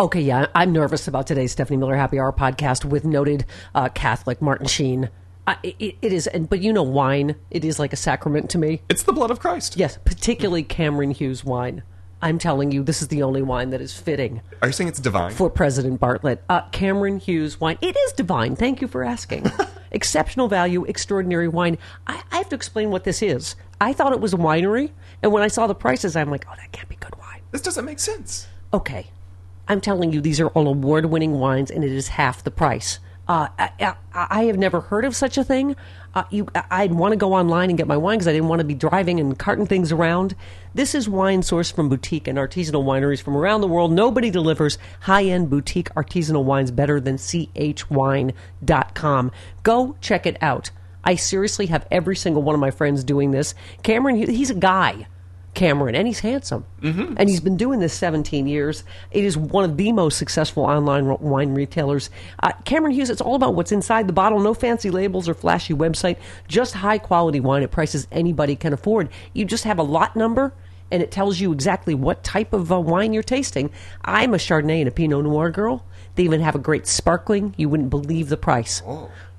[0.00, 4.42] Okay, yeah, I'm nervous about today's Stephanie Miller Happy Hour podcast with noted uh, Catholic
[4.42, 5.08] Martin Sheen.
[5.46, 7.36] I, it, it is, but you know, wine.
[7.50, 8.82] It is like a sacrament to me.
[8.88, 9.76] It's the blood of Christ.
[9.76, 11.84] Yes, particularly Cameron Hughes wine.
[12.20, 14.98] I'm telling you, this is the only wine that is fitting Are you saying it's
[14.98, 15.30] divine?
[15.32, 16.38] for President Bartlet.
[16.48, 17.78] Uh, Cameron Hughes wine.
[17.80, 18.56] It is divine.
[18.56, 19.46] Thank you for asking.
[19.92, 21.78] Exceptional value, extraordinary wine.
[22.08, 23.54] I, I have to explain what this is.
[23.80, 24.90] I thought it was a winery,
[25.22, 27.42] and when I saw the prices, I'm like, oh, that can't be good wine.
[27.52, 28.48] this doesn't make sense.
[28.72, 29.10] Okay,
[29.68, 32.98] I'm telling you, these are all award winning wines, and it is half the price.
[33.26, 35.76] Uh, I, I, I have never heard of such a thing.
[36.14, 38.60] Uh, you, I'd want to go online and get my wine because I didn't want
[38.60, 40.36] to be driving and carting things around.
[40.74, 43.92] This is wine sourced from boutique and artisanal wineries from around the world.
[43.92, 48.32] Nobody delivers high end boutique artisanal wines better than chwine.com.
[49.62, 50.70] Go check it out.
[51.02, 53.54] I seriously have every single one of my friends doing this.
[53.82, 55.06] Cameron, he's a guy.
[55.54, 56.64] Cameron, and he's handsome.
[56.82, 57.14] Mm-hmm.
[57.16, 58.84] And he's been doing this 17 years.
[59.10, 62.10] It is one of the most successful online wine retailers.
[62.42, 64.40] Uh, Cameron Hughes, it's all about what's inside the bottle.
[64.40, 66.16] No fancy labels or flashy website,
[66.48, 69.08] just high quality wine at prices anybody can afford.
[69.32, 70.52] You just have a lot number.
[70.90, 73.70] And it tells you exactly what type of uh, wine you're tasting.
[74.04, 75.84] I'm a Chardonnay and a Pinot Noir girl.
[76.14, 77.54] They even have a great sparkling.
[77.56, 78.82] You wouldn't believe the price.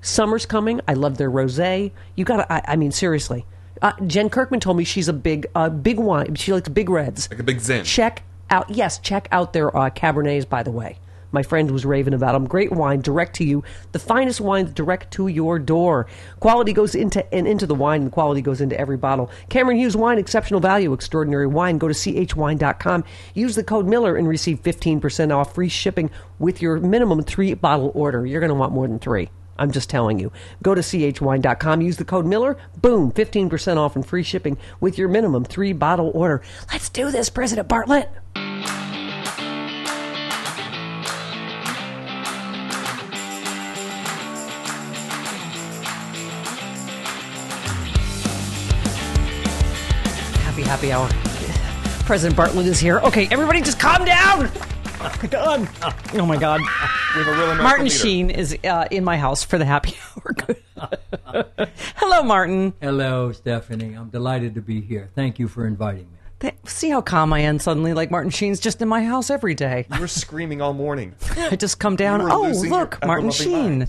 [0.02, 0.80] Summer's coming.
[0.86, 1.92] I love their rosé.
[2.14, 3.46] You got to, I, I mean, seriously.
[3.82, 6.34] Uh, Jen Kirkman told me she's a big, uh, big wine.
[6.34, 7.28] She likes big reds.
[7.30, 7.84] Like a big zin.
[7.84, 10.98] Check out, yes, check out their uh, Cabernets, by the way.
[11.32, 12.46] My friend was raving about them.
[12.46, 13.62] Great wine, direct to you.
[13.92, 16.06] The finest wines direct to your door.
[16.40, 19.30] Quality goes into and into the wine, and quality goes into every bottle.
[19.48, 21.78] Cameron Hughes Wine, exceptional value, extraordinary wine.
[21.78, 23.04] Go to chwine.com.
[23.34, 27.92] Use the code Miller and receive 15% off free shipping with your minimum three bottle
[27.94, 28.24] order.
[28.24, 29.28] You're going to want more than three.
[29.58, 30.32] I'm just telling you.
[30.62, 35.08] Go to chwine.com, use the code Miller, boom, 15% off and free shipping with your
[35.08, 36.42] minimum three bottle order.
[36.72, 38.08] Let's do this, President Bartlet.
[50.42, 51.08] Happy, happy hour.
[52.06, 53.00] President Bartlet is here.
[53.00, 54.50] Okay, everybody just calm down.
[55.30, 55.68] God.
[56.14, 56.60] Oh my God.
[56.60, 57.96] We have a real American Martin leader.
[57.96, 59.96] Sheen is uh, in my house for the happy
[60.76, 61.46] hour.
[61.96, 62.72] Hello, Martin.
[62.80, 63.94] Hello, Stephanie.
[63.94, 65.08] I'm delighted to be here.
[65.14, 66.18] Thank you for inviting me.
[66.40, 67.92] Th- See how calm I am suddenly?
[67.94, 69.86] Like Martin Sheen's just in my house every day.
[69.92, 71.14] You were screaming all morning.
[71.36, 72.20] I just come down.
[72.22, 73.88] Oh, look, Martin Sheen.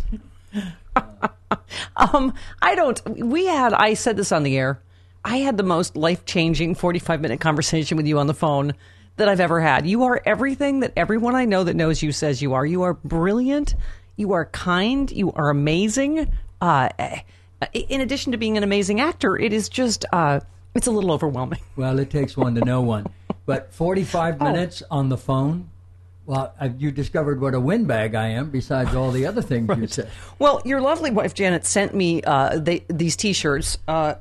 [1.97, 3.01] um, I don't.
[3.25, 3.73] We had.
[3.73, 4.79] I said this on the air.
[5.25, 8.73] I had the most life changing 45 minute conversation with you on the phone
[9.17, 9.85] that I've ever had.
[9.85, 12.65] You are everything that everyone I know that knows you says you are.
[12.65, 13.75] You are brilliant.
[14.15, 15.11] You are kind.
[15.11, 16.31] You are amazing.
[16.61, 16.89] Uh,
[17.73, 20.05] in addition to being an amazing actor, it is just.
[20.11, 20.39] Uh,
[20.73, 21.59] it's a little overwhelming.
[21.75, 23.07] Well, it takes one to know one.
[23.45, 25.69] But 45 minutes on the phone?
[26.25, 30.09] Well, you discovered what a windbag I am besides all the other things you said.
[30.39, 33.77] Well, your lovely wife Janet sent me uh, they, these T-shirts.
[33.87, 34.15] Uh,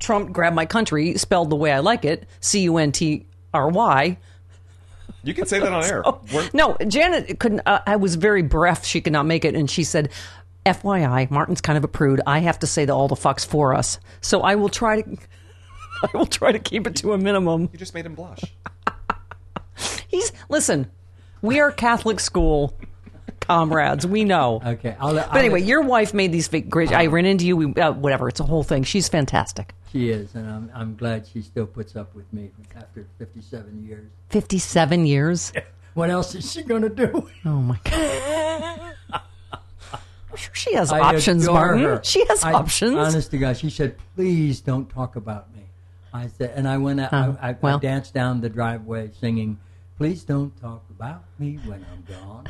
[0.00, 3.68] Trump grabbed my country, spelled the way I like it, C U N T R
[3.68, 4.18] Y.
[5.24, 6.02] You can say that on air.
[6.32, 7.60] We're- No, Janet couldn't.
[7.66, 10.10] Uh, I was very bereft; she could not make it, and she said,
[10.66, 12.20] "FYI, Martin's kind of a prude.
[12.26, 15.16] I have to say the all the fucks for us, so I will try to."
[16.02, 17.68] I will try to keep it to a minimum.
[17.72, 18.40] You just made him blush.
[20.08, 20.90] He's listen.
[21.40, 22.76] We are Catholic school.
[23.46, 24.06] Comrades.
[24.06, 24.60] We know.
[24.64, 26.92] Okay, I'll, But anyway, your wife made these great.
[26.92, 27.56] I ran into you.
[27.56, 28.28] We, uh, whatever.
[28.28, 28.82] It's a whole thing.
[28.84, 29.74] She's fantastic.
[29.90, 34.10] she is, and I'm I'm glad she still puts up with me after 57 years.
[34.30, 35.52] Fifty-seven years.
[35.94, 37.28] What else is she gonna do?
[37.44, 38.94] Oh my god.
[39.12, 41.82] I'm sure she has I options, Martin.
[41.84, 42.00] her.
[42.02, 42.96] She has I- options.
[42.96, 45.64] Honest to God, she said, "Please don't talk about me."
[46.14, 47.12] I said, and I went out.
[47.12, 47.76] I, I, well.
[47.76, 49.58] I danced down the driveway singing,
[49.98, 52.46] "Please don't talk about me when I'm gone."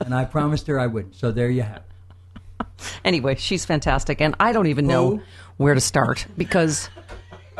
[0.00, 1.14] And I promised her I wouldn't.
[1.14, 1.76] So there you have
[2.58, 2.66] it.
[3.04, 5.22] Anyway, she's fantastic, and I don't even know Who?
[5.58, 6.88] where to start because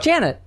[0.03, 0.41] Janet.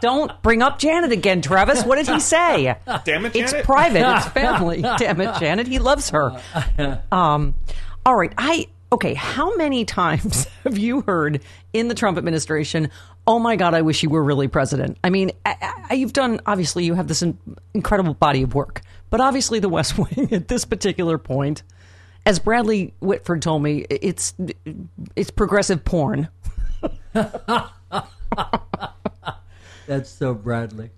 [0.00, 1.84] Don't bring up Janet again, Travis.
[1.84, 2.76] What did he say?
[3.04, 3.36] Damn it, Janet.
[3.36, 4.16] It's private.
[4.16, 4.82] It's family.
[4.82, 5.68] Damn it, Janet.
[5.68, 6.40] He loves her.
[7.12, 7.54] Um,
[8.04, 8.32] all right.
[8.36, 9.14] I okay.
[9.14, 11.42] How many times have you heard
[11.72, 12.90] in the Trump administration?
[13.26, 13.72] Oh my God!
[13.72, 14.98] I wish you were really president.
[15.04, 17.38] I mean, I, I, you've done obviously you have this in,
[17.72, 21.62] incredible body of work, but obviously the West Wing at this particular point,
[22.26, 24.34] as Bradley Whitford told me, it's
[25.16, 26.28] it's progressive porn.
[29.86, 30.90] That's so Bradley.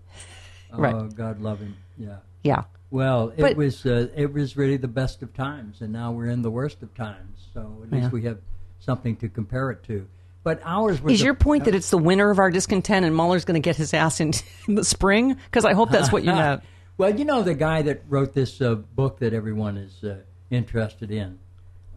[0.72, 1.14] Oh, Right.
[1.14, 1.76] God love him.
[1.98, 2.16] Yeah.
[2.44, 2.62] Yeah.
[2.90, 6.28] Well, it But- was uh, it was really the best of times, and now we're
[6.28, 7.48] in the worst of times.
[7.52, 8.10] So at least Yeah.
[8.10, 8.38] we have
[8.78, 10.06] something to compare it to.
[10.44, 13.14] But ours was Is a- your point that it's the winner of our discontent and
[13.16, 14.32] Mueller's going to get his ass in,
[14.68, 15.34] in the spring?
[15.34, 16.62] Because I hope that's what you meant.
[16.98, 20.18] Well, you know the guy that wrote this uh, book that everyone is uh,
[20.50, 21.38] interested in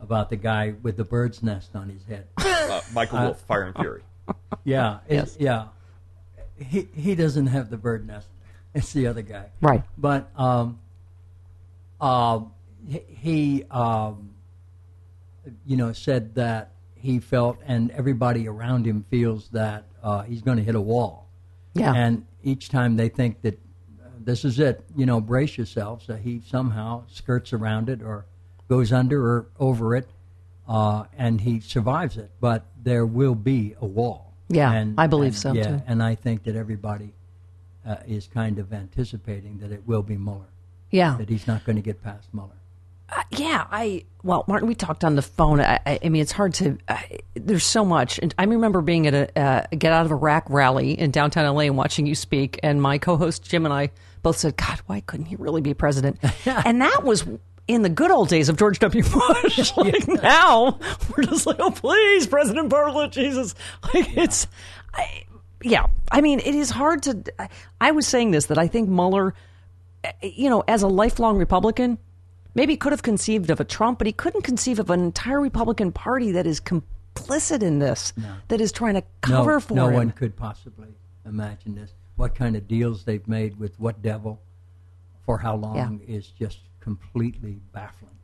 [0.02, 2.28] about the guy with the bird's nest on his head.
[2.70, 4.04] Uh, Michael Wolff, Fire and Fury.
[4.64, 5.36] Yeah, Yes.
[5.40, 5.70] yeah.
[6.56, 8.28] He he doesn't have the bird nest.
[8.76, 9.48] It's the other guy.
[9.60, 9.82] Right.
[9.98, 10.80] But um,
[12.00, 12.42] uh,
[12.88, 14.36] he, he um,
[15.66, 20.58] you know, said that he felt, and everybody around him feels that uh, he's going
[20.58, 21.28] to hit a wall.
[21.74, 21.94] Yeah.
[21.96, 23.60] And each time they think that
[24.30, 26.10] this is it, you know, brace yourselves.
[26.10, 28.26] Uh, he somehow skirts around it or
[28.70, 30.08] goes under or over it,
[30.68, 32.30] uh, and he survives it.
[32.40, 34.34] But there will be a wall.
[34.48, 35.82] Yeah, and, I believe and- so, Yeah, too.
[35.88, 37.14] and I think that everybody
[37.86, 40.50] uh, is kind of anticipating that it will be Mueller,
[40.92, 41.16] Yeah.
[41.18, 42.52] that he's not going to get past Mueller.
[43.12, 45.60] Uh, yeah, I well, Martin, we talked on the phone.
[45.60, 46.78] I, I, I mean, it's hard to.
[46.88, 50.46] I, there's so much, and I remember being at a uh, get out of Iraq
[50.50, 53.90] rally in downtown LA and watching you speak, and my co-host Jim and I
[54.22, 57.26] both said, "God, why couldn't he really be president?" and that was
[57.68, 59.04] in the good old days of George W.
[59.04, 59.72] Bush.
[59.78, 60.80] like now,
[61.16, 63.56] we're just like, "Oh, please, President Bartlet, Jesus!"
[63.94, 64.48] Like it's,
[64.94, 65.24] I,
[65.64, 65.88] yeah.
[66.12, 67.24] I mean, it is hard to.
[67.38, 67.50] I,
[67.80, 69.34] I was saying this that I think Mueller
[70.22, 71.98] you know, as a lifelong Republican,
[72.56, 75.92] maybe could have conceived of a Trump, but he couldn't conceive of an entire Republican
[75.92, 78.14] Party that is complicit in this,
[78.48, 79.92] that is trying to cover no, for no him.
[79.92, 80.90] No one could possibly
[81.26, 81.94] imagine this.
[82.20, 84.42] What kind of deals they've made with what devil,
[85.26, 88.18] for how long, is just completely baffling.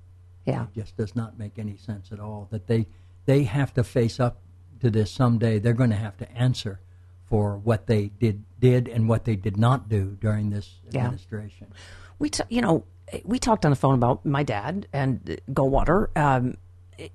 [0.46, 2.48] Yeah, It just does not make any sense at all.
[2.52, 2.88] That they
[3.26, 4.42] they have to face up
[4.82, 5.60] to this someday.
[5.60, 6.82] They're going to have to answer
[7.26, 11.06] for what they did did and what they did not do during this Yeah.
[11.06, 11.68] administration.
[12.20, 12.84] we, t- you know,
[13.24, 16.10] we talked on the phone about my dad and Goldwater.
[16.18, 16.56] Um,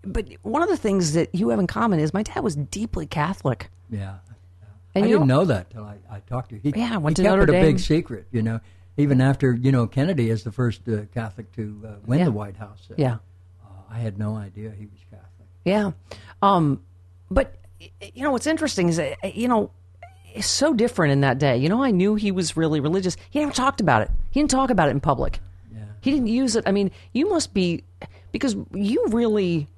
[0.02, 3.06] but one of the things that you have in common is my dad was deeply
[3.06, 3.70] Catholic.
[3.90, 4.16] Yeah.
[4.94, 6.60] And I didn't know- know that till I, I talked to you.
[6.62, 8.60] He, Yeah, I went he to kept Notre it a big secret, you know.
[8.96, 12.24] Even after you know Kennedy is the first uh, Catholic to uh, win Yeah.
[12.26, 12.88] the White House.
[12.90, 13.14] Uh, Yeah.
[13.64, 15.48] uh, I had no idea he was Catholic.
[15.64, 15.92] Yeah.
[16.42, 16.82] Um,
[17.30, 17.54] but,
[18.14, 19.70] you know, what's interesting is, that, you know,
[20.34, 21.56] it's so different in that day.
[21.56, 23.16] You know, I knew he was really religious.
[23.30, 24.10] He never talked about it.
[24.30, 25.38] He didn't talk about it in public.
[25.72, 25.80] Yeah.
[26.00, 26.64] He didn't use it.
[26.66, 27.84] I mean, you must be,
[28.32, 29.68] because you really,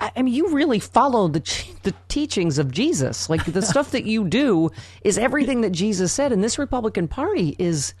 [0.00, 1.40] I I mean, you really follow the
[1.82, 3.28] the teachings of Jesus.
[3.28, 4.70] Like the stuff that you do
[5.02, 6.32] is everything that Jesus said.
[6.32, 7.94] And this Republican Party is,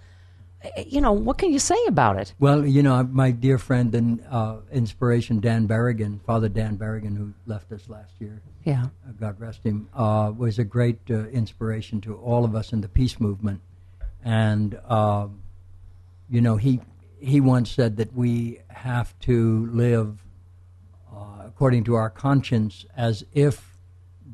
[0.86, 2.32] you know, what can you say about it?
[2.38, 7.34] Well, you know, my dear friend and uh, inspiration, Dan Berrigan, Father Dan Berrigan, who
[7.46, 8.84] left us last year, Yeah.
[9.06, 12.80] uh, God rest him, uh, was a great uh, inspiration to all of us in
[12.80, 13.60] the peace movement.
[14.24, 15.42] And, um,
[16.30, 16.80] you know, he,
[17.20, 20.23] he once said that we have to live
[21.54, 23.76] according to our conscience as if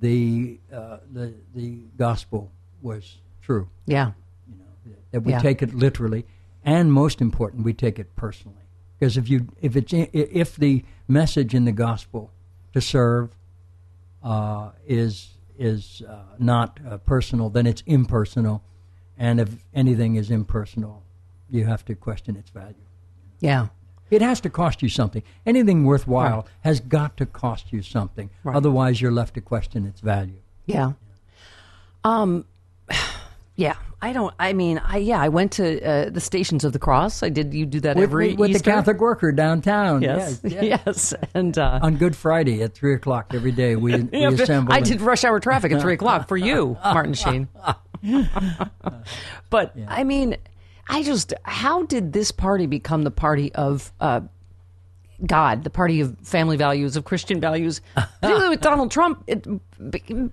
[0.00, 2.50] the, uh, the, the gospel
[2.80, 4.12] was true Yeah.
[4.48, 5.38] you know, that we Yeah.
[5.40, 6.24] take it literally,
[6.64, 8.56] and most important, we take it personally.
[8.98, 12.30] Because if you if it's if the message in the gospel
[12.74, 13.30] to serve
[14.22, 18.62] uh, is is uh, not uh, personal, then it's impersonal,
[19.18, 21.02] and if anything is impersonal,
[21.48, 22.74] you have to question its value.
[23.40, 23.68] Yeah.
[24.10, 25.22] It has to cost you something.
[25.46, 28.30] Anything worthwhile has got to cost you something.
[28.44, 28.56] Right.
[28.56, 30.40] Otherwise, you're left to question its value.
[30.66, 30.92] Yeah.
[32.04, 32.44] Um,
[33.56, 33.74] yeah.
[34.02, 34.34] I don't.
[34.38, 35.20] I mean, I yeah.
[35.20, 37.22] I went to uh, the Stations of the Cross.
[37.22, 37.52] I did.
[37.52, 40.00] You do that with, every with the Catholic worker downtown.
[40.00, 40.82] Yes, yes, yes.
[40.86, 41.14] yes.
[41.34, 44.72] And uh, On Good Friday at three o'clock every day, we, we Yeah, assemble.
[44.72, 47.48] I and- did rush hour traffic at three o'clock for you, Martin Sheen.
[49.50, 50.36] but I mean,
[50.88, 54.20] I just how did this party become the party of uh,
[55.24, 57.80] God, the party of family values, of Christian values?
[57.94, 59.46] Particularly with Donald Trump, it,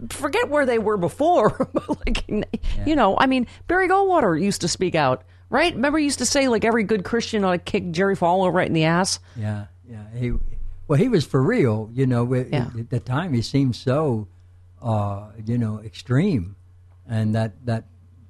[0.09, 1.69] forget where they were before.
[2.05, 5.23] like, you know, I mean, Barry Goldwater used to speak out.
[5.49, 5.73] Right?
[5.73, 8.67] Remember, he used to say like every good Christian ought to kick Jerry Falwell right
[8.67, 9.19] in the ass.
[9.37, 10.03] Yeah, yeah.
[10.13, 10.33] He,
[10.89, 11.89] well, he was for real.
[11.93, 12.69] You know, At- Yeah.
[12.77, 14.27] at the time he seemed so,
[14.81, 16.57] uh, you know, extreme,
[17.07, 17.85] and that that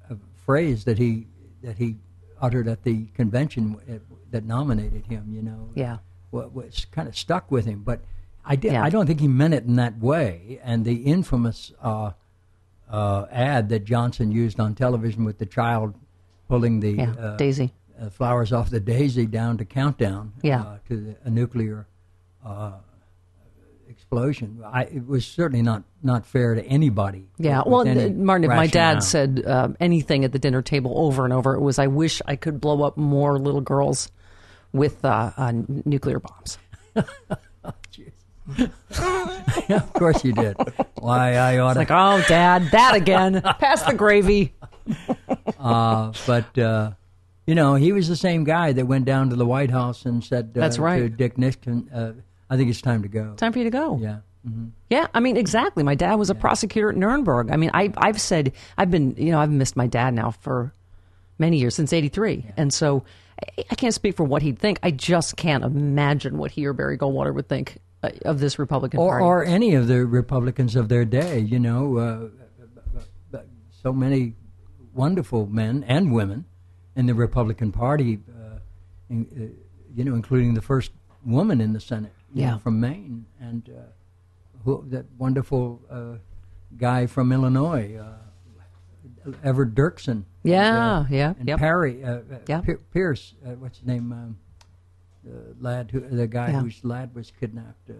[0.08, 0.14] uh,
[0.46, 1.26] phrase that he
[1.62, 1.96] that he
[2.40, 3.94] uttered at the convention uh,
[4.30, 5.32] that nominated him.
[5.32, 5.98] You know, Yeah.
[6.30, 7.82] wa- was kind of stuck with him.
[7.84, 8.00] But
[8.44, 8.72] I did.
[8.72, 8.82] Yeah.
[8.84, 10.60] I don't think he meant it in that way.
[10.62, 12.12] And the infamous uh,
[12.90, 15.94] uh, ad that Johnson used on television with the child
[16.48, 17.74] pulling the Yeah, uh, Daisy.
[18.00, 20.62] uh, flowers off the daisy down to countdown Yeah.
[20.62, 21.86] uh, to the, a nuclear
[22.44, 22.72] uh,
[24.08, 24.62] explosion.
[24.64, 27.28] I, it was certainly not, not fair to anybody.
[27.38, 30.94] Yeah, well, any uh, Martin, if my dad said um, anything at the dinner table
[30.96, 34.10] over and over, it was, "I wish I could blow up more little girls
[34.72, 35.52] with uh, uh,
[35.84, 36.58] nuclear bombs."
[39.68, 40.56] of course you did.
[41.00, 41.80] Why I ought to.
[41.80, 43.42] Like, oh, Dad, that again?
[43.58, 44.54] Pass the gravy.
[45.58, 46.92] Uh, but uh,
[47.46, 50.24] you know, he was the same guy that went down to the White House and
[50.24, 51.14] said uh, That's to right.
[51.14, 52.12] Dick Nixon, uh,
[52.50, 53.98] "I think it's time to go." Time for you to go.
[54.00, 54.18] Yeah.
[54.46, 55.82] hmm Yeah, I mean, exactly.
[55.82, 57.50] My dad was a prosecutor at Nuremberg.
[57.50, 60.72] I mean, I, I've said, I've been, you know, I've missed my dad now for
[61.38, 62.46] many years, since 83.
[62.56, 63.04] And so
[63.58, 64.78] I, I can't speak for what he'd think.
[64.82, 69.00] I just can't imagine what he or Barry Goldwater would think uh, of this Republican
[69.00, 69.24] or, Party.
[69.24, 71.38] or any of the Republicans of their day.
[71.40, 73.38] You know, uh,
[73.82, 74.34] so many
[74.94, 76.44] wonderful men and women
[76.96, 78.58] in the Republican Party, uh,
[79.08, 79.62] in, uh,
[79.94, 80.90] you know, including the first
[81.24, 82.58] woman in the Senate you know, Yeah.
[82.58, 83.82] from Maine, and uh,
[84.64, 86.14] who, that wonderful uh,
[86.76, 90.24] guy from Illinois, uh, Everett Dirksen.
[90.42, 91.58] Yeah, and, yeah, and yep.
[91.58, 92.00] Perry,
[92.48, 92.60] Yeah.
[92.60, 94.12] Pier- Pierce, uh, what's his name?
[94.12, 94.38] Um,
[95.24, 96.60] the lad, who, the guy Yeah.
[96.62, 97.90] whose lad was kidnapped.
[97.90, 97.94] Uh,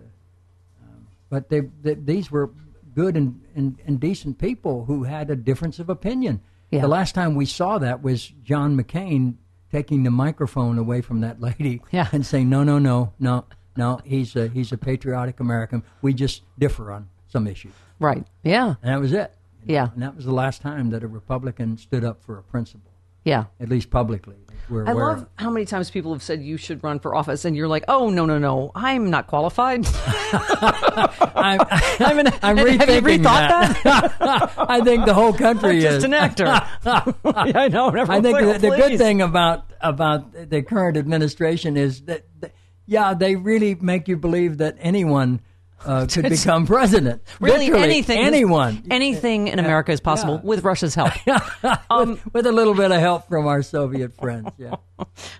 [0.84, 2.50] um, but they, they, these were
[2.94, 6.40] good and, and, and decent people who had a difference of opinion.
[6.70, 6.80] Yeah.
[6.82, 9.34] The last time we saw that was John McCain
[9.70, 12.08] taking the microphone away from that lady Yeah.
[12.12, 13.44] and saying, "No, no, no, no,
[13.78, 14.00] no.
[14.04, 15.82] He's a he's a patriotic American.
[16.02, 18.26] We just differ on some issues." right.
[18.42, 18.74] Yeah.
[18.82, 19.34] And that was it.
[19.64, 19.74] you know.
[19.74, 19.88] Yeah.
[19.94, 22.92] And that was the last time that a Republican stood up for a principle,
[23.24, 23.44] Yeah.
[23.60, 24.36] at least publicly.
[24.70, 25.28] I love of.
[25.36, 28.10] how many times people have said you should run for office, and you're like, "Oh
[28.10, 29.86] no, no, no, I'm not qualified."
[30.32, 31.60] I'm,
[32.00, 34.52] I'm, an, I'm have you rethinking rethought that.
[34.68, 36.02] I think the whole country Just is.
[36.02, 36.44] Just an actor.
[36.44, 37.88] yeah, I know.
[37.96, 42.52] I think everyone's the, the good thing about about the current administration is that, that
[42.88, 45.40] yeah, they really make you believe that anyone
[45.84, 47.22] uh, could become president.
[47.40, 50.40] really Literally anything, anyone, anything in America is possible yeah.
[50.42, 51.12] with Russia's help.
[51.90, 54.50] Um, with, with a little bit of help from our Soviet friends.
[54.58, 54.76] Yeah,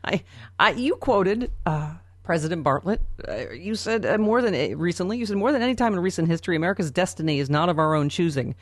[0.05, 0.23] I,
[0.59, 3.01] I, you quoted uh, President Bartlet.
[3.27, 5.19] Uh, you said uh, more than uh, recently.
[5.19, 7.95] You said more than any time in recent history, America's destiny is not of our
[7.95, 8.55] own choosing.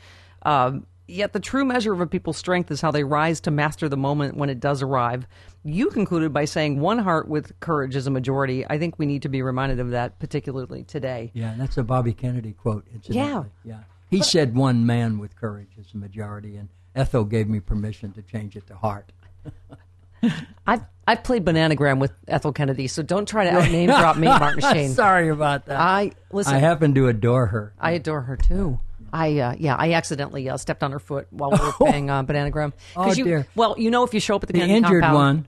[0.43, 3.89] Um, yet the true measure of a people's strength is how they rise to master
[3.89, 5.27] the moment when it does arrive.
[5.63, 8.65] You concluded by saying one heart with courage is a majority.
[8.67, 11.31] I think we need to be reminded of that, particularly today.
[11.33, 12.85] yeah, that's a Bobby Kennedy quote.
[12.93, 13.49] Incidentally.
[13.63, 13.79] yeah.
[14.09, 18.21] He said one man with courage is a majority, and Ethel gave me permission to
[18.21, 19.11] change it to heart.
[20.65, 24.27] I've I've played Bananagram with Ethel Kennedy, so don't try to out name drop me,
[24.27, 24.89] Martin Sheen.
[24.91, 25.79] Sorry about that.
[25.79, 26.55] I listen.
[26.55, 27.73] I happen to adore her.
[27.79, 28.79] I adore her too.
[29.17, 32.23] I uh, yeah, I accidentally uh, stepped on her foot while we were playing uh,
[32.23, 32.73] Bananagram.
[32.95, 33.47] Oh, you, dear.
[33.55, 35.47] Well, you know, if you show up at the, the injured compound,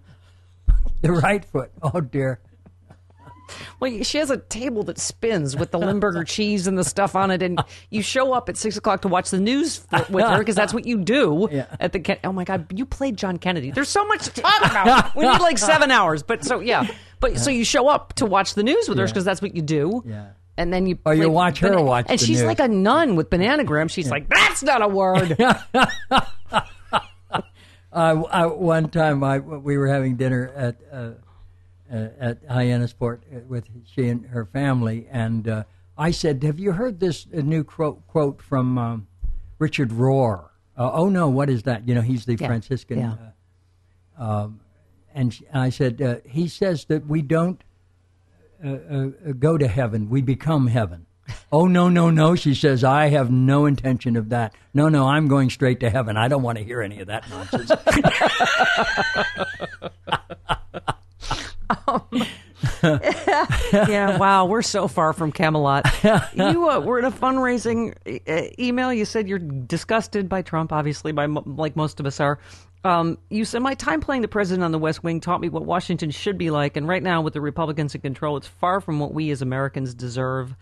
[0.68, 1.72] one, the right foot.
[1.84, 2.40] Oh dear.
[3.80, 7.32] Well, she has a table that spins with the Limburger cheese and the stuff on
[7.32, 7.60] it, and
[7.90, 10.86] you show up at six o'clock to watch the news with her because that's what
[10.86, 11.66] you do Yeah.
[11.80, 12.00] at the.
[12.00, 13.72] Ken- Oh my God, you played John Kennedy.
[13.72, 15.16] There's so much to talk about.
[15.16, 16.88] we need like seven hours, but so yeah,
[17.20, 19.62] but so you show up to watch the news with her because that's what you
[19.64, 20.04] do.
[20.06, 20.28] Yeah.
[20.60, 22.44] And then you Or you watch her watch and she's news.
[22.48, 23.90] like a nun with Bananagram.
[23.90, 25.38] She's like, that's not a word.
[27.92, 31.12] Uh, I, one time, I we were having dinner at uh,
[31.92, 35.64] uh, at Hyannisport uh, with she and her family, and uh,
[35.98, 39.08] I said, "Have you heard this uh, new quote, quote from um,
[39.58, 41.88] Richard Rohr?" Uh, oh no, what is that?
[41.88, 43.00] You know, he's the Yeah, Franciscan.
[43.00, 43.16] yeah.
[44.20, 44.60] Uh, um,
[45.16, 47.60] and I said, uh, he says that we don't
[48.64, 51.06] uh, uh, go to heaven; we become heaven.
[51.52, 52.36] Oh, no, no, no.
[52.36, 54.54] She says, I have no intention of that.
[54.74, 56.18] No, no, I'm going straight to heaven.
[56.18, 57.72] I don't want to hear any of that nonsense.
[62.84, 65.86] yeah, wow, we're so far from Camelot.
[66.36, 68.94] You uh, were in a fundraising e- email.
[68.94, 72.40] You said you're disgusted by Trump, obviously, by mo- like most of us are.
[72.84, 75.66] Um, you said my time playing the president on the West Wing taught me what
[75.66, 79.00] Washington should be like, and right now, with the Republicans in control, it's far from
[79.00, 80.56] what we as Americans deserve.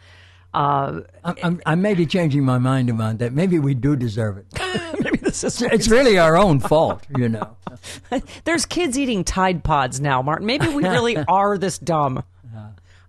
[0.54, 3.34] Uh, I'm, I'm, I may be changing my mind about that.
[3.34, 4.46] Maybe we do deserve it.
[5.28, 7.56] this is It's really our own fault, you know.
[8.46, 10.46] There's kids eating Tide Pods now, Martin.
[10.46, 12.24] Maybe we really are this dumb.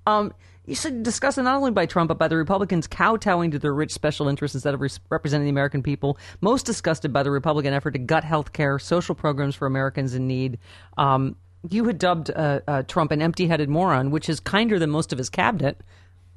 [0.06, 0.32] Um,
[0.66, 3.92] you said disgusted not only by Trump, but by the Republicans kowtowing to their rich
[3.92, 6.18] special interests instead of res- representing the American people.
[6.40, 10.26] Most disgusted by the Republican effort to gut health care, social programs for Americans in
[10.26, 10.58] need.
[10.96, 11.36] Um,
[11.68, 15.12] you had dubbed uh, uh, Trump an empty headed moron, which is kinder than most
[15.12, 15.80] of his cabinet.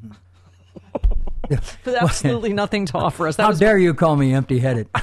[1.50, 3.36] With absolutely nothing to offer us.
[3.38, 4.88] That How dare you call me empty headed?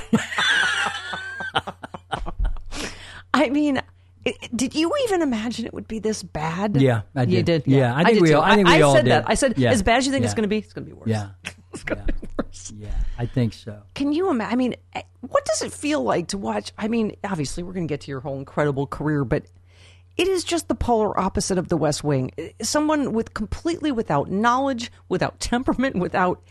[3.34, 3.80] I mean,
[4.24, 6.80] it, did you even imagine it would be this bad?
[6.80, 7.64] Yeah, I You did.
[7.64, 7.72] did.
[7.72, 9.10] Yeah, I think did we all- I think we all said did.
[9.12, 9.24] that.
[9.26, 9.70] I said, Yeah.
[9.70, 11.08] as bad as you think it's going to be, it's going to be worse.
[11.08, 11.28] Yeah.
[11.72, 12.06] it's going Yeah.
[12.06, 12.72] to be worse.
[12.76, 13.80] Yeah, I think so.
[13.94, 14.52] Can you imagine?
[14.52, 16.72] I mean, eh, what does it feel like to watch?
[16.78, 19.44] I mean, obviously, we're going to get to your whole incredible career, but
[20.18, 22.30] it is just the polar opposite of the West Wing.
[22.60, 26.42] Someone with completely without knowledge, without temperament, without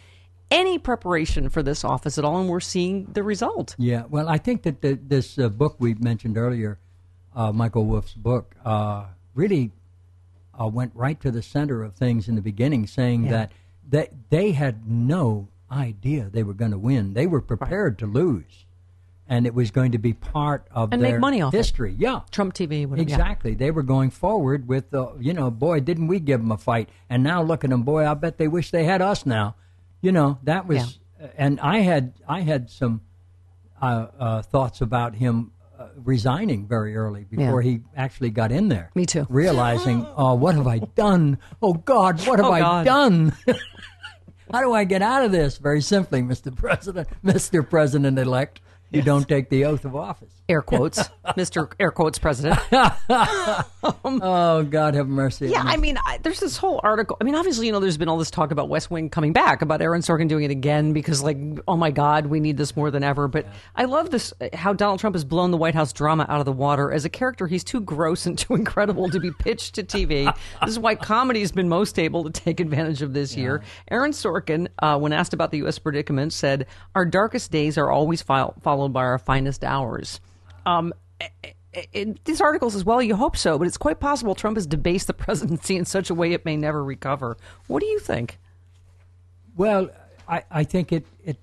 [0.49, 3.75] any preparation for this office at all, and we're seeing the result.
[3.77, 6.79] Yeah, well, I think that the, this uh, book we mentioned earlier,
[7.35, 9.71] uh, Michael Wolff's book, uh, really
[10.59, 13.31] uh, went right to the center of things in the beginning, saying Yeah.
[13.31, 13.51] that
[13.89, 17.13] they, they had no idea they were going to win.
[17.13, 18.65] They were prepared to lose,
[19.29, 21.57] and it was going to be part of And make their money off it.
[21.57, 21.95] history.
[21.97, 23.07] Yeah, Trump TV, whatever.
[23.09, 23.15] yeah.
[23.15, 23.53] Exactly.
[23.55, 26.89] They were going forward with, uh, you know, boy, didn't we give them a fight?
[27.09, 28.05] And now look at them, boy.
[28.07, 29.55] I bet they wish they had us now.
[30.01, 31.27] You know, that was, yeah.
[31.37, 33.01] and I had, I had some
[33.81, 37.71] uh, uh, thoughts about him uh, resigning very early before Yeah.
[37.71, 38.91] he actually got in there.
[38.95, 39.25] Me too.
[39.29, 41.37] Realizing, oh, what have I done?
[41.61, 42.85] Oh God, what have Oh, I God.
[42.85, 43.33] done?
[44.51, 45.57] How do I get out of this?
[45.57, 46.55] Very simply, Mr.
[46.55, 47.69] President, Mr.
[47.69, 50.36] President elect, you don't take the oath of office.
[50.49, 50.99] Air quotes,
[51.37, 51.71] Mr.
[51.79, 52.59] Air quotes President.
[54.03, 55.47] Oh God, have mercy.
[55.47, 55.63] Yeah.
[55.65, 57.17] I mean, I, there's this whole article.
[57.21, 59.61] I mean, obviously, you know, there's been all this talk about West Wing coming back,
[59.61, 62.91] about Aaron Sorkin doing it again because, like, oh my God, we need this more
[62.91, 63.27] than ever.
[63.27, 66.39] But I love this uh, how Donald Trump has blown the White House drama out
[66.39, 66.91] of the water.
[66.91, 70.25] As a character, he's too gross and too incredible to be pitched to TV.
[70.61, 73.63] this is why comedy has been most able to take advantage of this year.
[73.89, 75.79] Aaron Sorkin, uh, when asked about the U.S.
[75.79, 80.19] predicament, said, Our darkest days are always fol- followed by our finest hours.
[80.67, 80.93] Um,
[81.93, 85.07] in these articles as well, you hope so, but it's quite possible Trump has debased
[85.07, 87.37] the presidency in such a way it may never recover.
[87.67, 88.37] What do you think?
[89.55, 89.89] Well,
[90.27, 91.37] I, I think it, it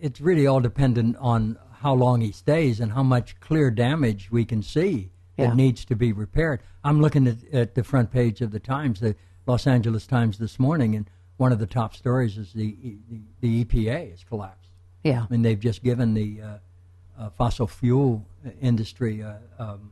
[0.00, 4.44] it's really all dependent on how long he stays and how much clear damage we
[4.44, 5.48] can see Yeah.
[5.48, 6.60] that needs to be repaired.
[6.84, 10.58] I'm looking at, at the front page of the Times, the Los Angeles Times this
[10.58, 12.76] morning, and one of the top stories is the
[13.10, 14.70] the, the EPA has collapsed.
[15.04, 15.22] Yeah.
[15.22, 16.58] I mean, they've just given the uh,
[17.18, 18.24] uh, fossil fuel
[18.60, 19.90] industry uh, um,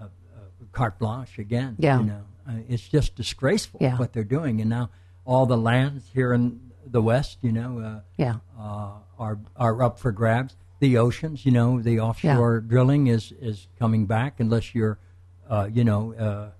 [0.00, 0.08] uh, uh,
[0.72, 1.76] carte blanche again.
[1.78, 2.00] Yeah.
[2.00, 3.96] You know, uh, it's just disgraceful Yeah.
[3.98, 4.90] what they're doing, and now
[5.24, 8.36] all the lands here in the West, you know, uh, Yeah.
[8.58, 10.56] uh, are are up for grabs.
[10.78, 14.98] The oceans, you know, the offshore drilling is is coming back unless you're,
[15.48, 16.12] uh, you know.
[16.14, 16.50] Uh,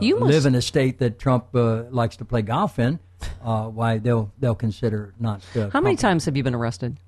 [0.00, 2.98] You must- live in a state that Trump uh, likes to play golf in,
[3.42, 5.42] uh, why they'll they'll consider not.
[5.54, 6.98] Uh, How many times have you been arrested?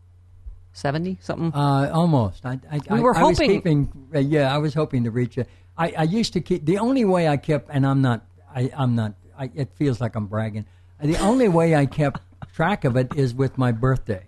[0.75, 1.53] 70 something?
[1.55, 2.45] Uh, almost.
[2.45, 5.11] I, I, We I- were I was hoping- keeping, uh, yeah, I was hoping to
[5.11, 5.49] reach it.
[5.79, 6.65] I, I used to keep.
[6.67, 8.25] The only way I kept, and I'm not.
[8.55, 9.15] I, I'm not.
[9.39, 10.67] I, it feels like I'm bragging.
[11.01, 12.21] The only way I kept
[12.55, 14.23] track of it is with my birthday.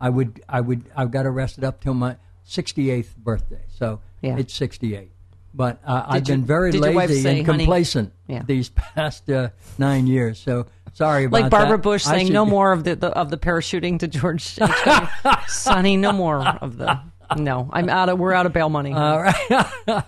[0.00, 0.40] I would.
[0.48, 0.84] I would.
[0.96, 3.62] I've got arrested up till my 68th birthday.
[3.68, 4.36] So Yeah.
[4.38, 5.12] it's 68.
[5.58, 8.42] But uh, I've you- been very did your wife lazy say, and complacent Yeah.
[8.46, 10.38] these past uh, nine years.
[10.38, 11.82] So sorry about like Barbara that.
[11.82, 14.56] Bush I saying, should- "No more of the, the of the parachuting to George,
[15.48, 15.96] Sonny.
[15.96, 17.00] No more of the.
[17.36, 18.20] No, I'm out of.
[18.20, 18.92] We're out of bail money.
[18.92, 19.74] All right.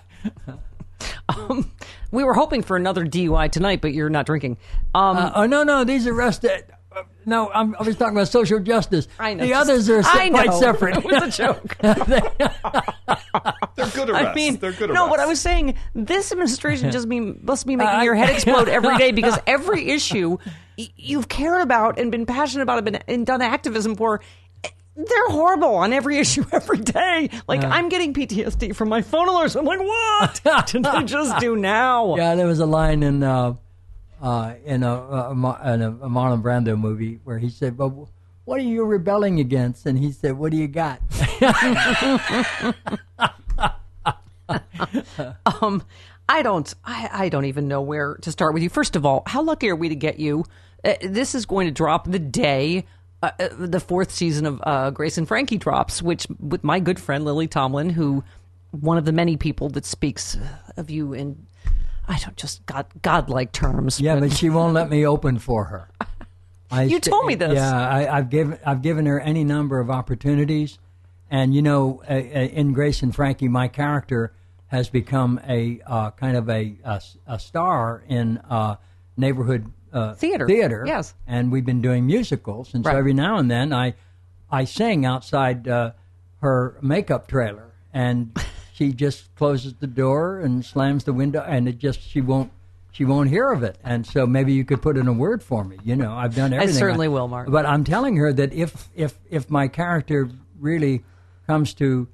[1.28, 1.70] um,
[2.12, 4.56] we were hoping for another DUI tonight, but you're not drinking.
[4.94, 6.46] Um, Uh, oh no, no, these arrests.
[7.30, 9.06] No, I'm, I was talking about social justice.
[9.18, 9.44] I know.
[9.44, 10.42] The others are se- I know.
[10.42, 10.96] quite separate.
[11.00, 11.76] It was a joke.
[13.76, 14.28] They're good arrests.
[14.28, 15.10] I mean, They're good no, arrests.
[15.10, 18.68] what I was saying, this administration just mean, must be making Uh, your head explode
[18.78, 20.36] every day because every issue
[20.76, 24.20] y- you've cared about and been passionate about and, been, and done activism for,
[24.96, 27.30] they're horrible on every issue every day.
[27.48, 29.56] Like, I'm getting PTSD from my phone alerts.
[29.58, 32.16] I'm like, what did I just do now?
[32.16, 33.54] yeah, there was a line in uh,
[34.20, 38.10] uh, in a, a, in a, Marlon Brando movie where he said, "Well,
[38.44, 41.00] what are you rebelling against?" And he said, "What do you got?"
[45.62, 45.84] Um,
[46.28, 46.72] I don't.
[46.84, 48.68] I, I don't even know where to start with you.
[48.68, 50.44] First of all, how lucky are we to get you?
[50.84, 52.84] Uh, this is going to drop the day
[53.22, 56.98] uh, uh, the fourth season of uh, Grace and Frankie drops, which with my good
[56.98, 58.24] friend Lily Tomlin, who
[58.70, 60.38] one of the many people that speaks
[60.76, 61.46] of you in
[62.10, 64.00] I don't just god godlike terms.
[64.00, 65.88] yeah, but she won't let me open for her.
[66.72, 67.54] I You told me this.
[67.54, 70.78] Yeah, I, I've given I've given her any number of opportunities,
[71.30, 74.32] and you know, uh, uh, in Grace and Frankie, my character
[74.66, 76.74] has become a uh, kind of a
[77.26, 78.74] a star in uh,
[79.16, 80.46] neighborhood uh, Theater.
[80.46, 81.14] Theater, Yes.
[81.26, 83.94] and we've been doing musicals, and so every now and then I
[84.50, 85.92] I sing outside uh,
[86.40, 88.36] her makeup trailer, and
[88.80, 92.50] she just closes the door and slams the window, and it just she won't
[92.92, 93.76] she won't hear of it.
[93.84, 95.76] And so maybe you could put in a word for me.
[95.84, 96.76] You know, I've done everything.
[96.76, 97.50] I certainly will, Mark.
[97.50, 101.04] But I'm telling her that if if if my character really
[101.46, 102.08] comes to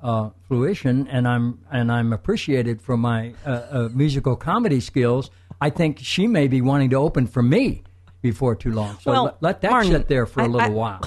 [0.00, 5.28] uh, fruition, and I'm and I'm appreciated for my uh, uh, musical comedy skills,
[5.60, 7.82] I think she may be wanting to open for me
[8.20, 8.96] before too long.
[9.00, 11.00] So Well, let, let that Martin, sit there for a little I- while.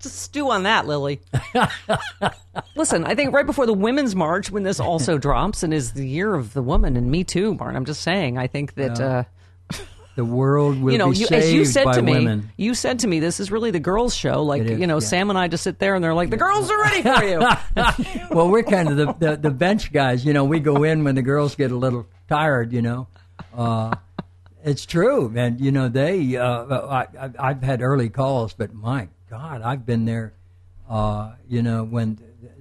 [0.00, 1.20] Just stew on that, Lily.
[2.76, 6.06] Listen, I think right before the Women's March, when this also drops and is the
[6.06, 7.76] year of the woman, and me too, Martin.
[7.76, 8.38] I'm just saying.
[8.38, 9.00] I think that.
[9.00, 9.24] Uh,
[10.16, 12.50] The world will you know, be you, saved as you said by to me, women.
[12.56, 14.42] you said to me, this is really the girls' show.
[14.42, 15.06] Like, is, you know, yeah.
[15.06, 17.38] Sam and I just sit there and they're like, the girls are ready for you.
[18.36, 20.24] well, we're kind of the, the, the bench guys.
[20.24, 22.72] You know, we go in when the girls get a little tired.
[22.72, 23.06] You know,
[23.56, 23.94] uh,
[24.64, 26.36] it's true, and you know they.
[26.36, 30.32] Uh, I, I- I've had early calls, but my God, I've been there.
[30.88, 32.18] Uh, you know, when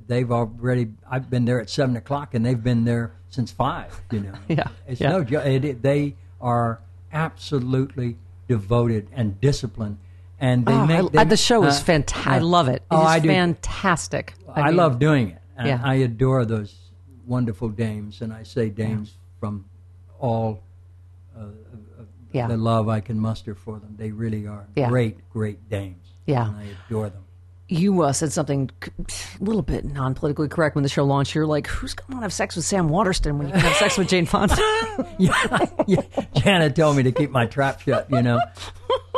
[0.08, 4.02] they've already, I've been there at seven o'clock, and they've been there since five.
[4.12, 5.10] You know, Yeah, it's yeah.
[5.10, 5.46] no joke.
[5.46, 6.80] It, they are
[7.14, 8.18] absolutely
[8.50, 9.98] devoted and disciplined,
[10.40, 12.28] and they Oh, make I- they- the show is uh, fantastic.
[12.28, 12.76] I uh, love it.
[12.76, 13.30] It oh, is I do.
[13.30, 14.34] fantastic.
[14.54, 15.42] I, mean, love doing it.
[15.58, 15.82] And Yeah.
[15.84, 16.76] I adore those
[17.26, 19.66] wonderful dames, and I say dames from
[20.20, 20.62] all
[22.34, 22.48] Yeah.
[22.48, 23.96] the love I can muster for them.
[23.98, 24.90] They really are Yeah.
[24.90, 26.04] great, great dames.
[26.28, 26.50] Yeah.
[26.50, 27.24] and I adore them.
[27.70, 31.36] You uh, said something a little bit non politically correct when the show launched.
[31.36, 33.62] You're like, who's going to want to have sex with Sam Waterston when you can
[33.62, 34.56] have sex with Jane Fonda?
[35.18, 36.02] yeah, yeah.
[36.36, 38.10] Janet told me to keep my trap shut.
[38.10, 38.40] You know,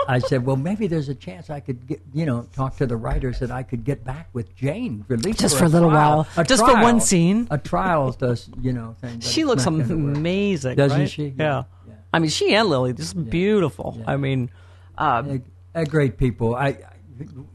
[0.07, 2.97] I said, well, maybe there's a chance I could get, you know, talk to the
[2.97, 5.91] writers that I could get back with Jane for at least Just for a little
[5.91, 6.27] trial.
[6.35, 6.43] while.
[6.45, 7.47] Just for one scene.
[7.51, 9.19] A trial does, you know, thing.
[9.19, 9.89] she looks not work.
[9.91, 10.75] amazing.
[10.75, 11.07] Doesn't right?
[11.09, 11.35] she?
[11.37, 11.65] Yeah.
[11.87, 11.93] Yeah.
[12.11, 14.01] I mean, she and Lily, just beautiful.
[14.07, 14.49] I mean,
[14.97, 15.41] uh, They're,
[15.73, 16.55] they're great people.
[16.55, 16.77] I, I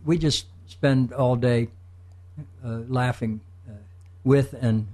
[0.05, 1.69] we just spend all day
[2.65, 3.73] uh, laughing uh,
[4.25, 4.87] with and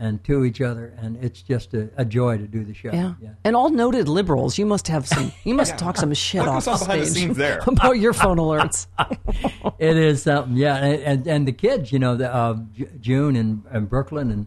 [0.00, 2.90] and to each other, and it's just a, a joy to do the show.
[2.90, 3.12] yeah.
[3.44, 6.68] And all noted liberals, you must have some, you must talk some shit off goes
[6.68, 7.60] on behind the stage scenes there?
[7.66, 8.86] about your phone alerts.
[9.78, 10.56] it is something.
[10.56, 12.56] Yeah, and, and and the kids, you know, the uh,
[13.00, 14.46] June and, and Brooklyn and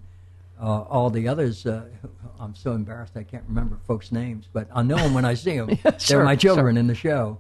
[0.60, 1.68] uh, all the others.
[1.68, 1.86] Uh,
[2.40, 5.58] I'm so embarrassed I can't remember folks' names, but I know them when I see
[5.58, 5.78] them.
[5.78, 7.38] sure, They're my children in the show,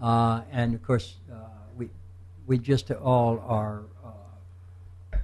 [0.00, 1.36] uh, and of course, uh,
[1.76, 1.88] we
[2.46, 5.18] we just all are uh,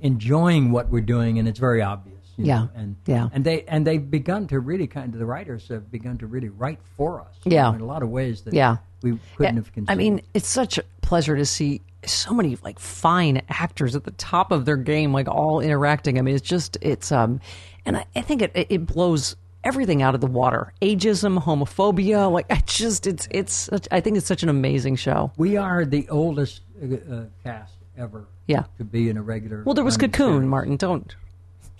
[0.00, 2.16] enjoying what we're doing, and it's very obvious.
[2.36, 3.28] you Yeah, know, and yeah.
[3.32, 6.48] and they and they've begun to really kind of the writers have begun to really
[6.48, 7.34] write for us.
[7.44, 7.74] Yeah.
[7.74, 8.76] in a lot of ways that Yeah.
[9.02, 13.42] we couldn't have I mean, it's such a pleasure to see so many like fine
[13.48, 16.16] actors at the top of their game, like all interacting.
[16.18, 17.40] I mean, it's just it's um,
[17.84, 20.72] and I, I think it it blows everything out of the water.
[20.82, 25.32] Ageism, homophobia, like I just it's it's such, I think it's such an amazing show.
[25.36, 28.26] We are the oldest uh, uh, cast ever.
[28.46, 28.64] Yeah.
[28.78, 29.62] To be in a regular.
[29.64, 30.48] Well, there was Cocoon, series.
[30.48, 30.76] Martin.
[30.76, 31.14] Don't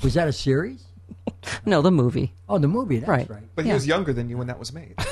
[0.02, 0.84] Was that a series?
[1.66, 2.32] no the movie.
[2.48, 2.98] Oh, the movie.
[2.98, 3.30] That's Right.
[3.30, 3.42] right.
[3.54, 4.94] But he was younger than you when that was made.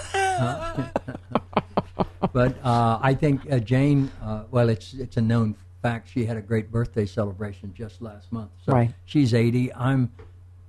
[2.32, 4.10] But uh, I think uh, Jane.
[4.22, 6.10] Uh, well, it's it's a known fact.
[6.10, 8.50] She had a great birthday celebration just last month.
[8.64, 8.92] So Right.
[9.06, 9.72] She's eighty.
[9.72, 10.10] I'm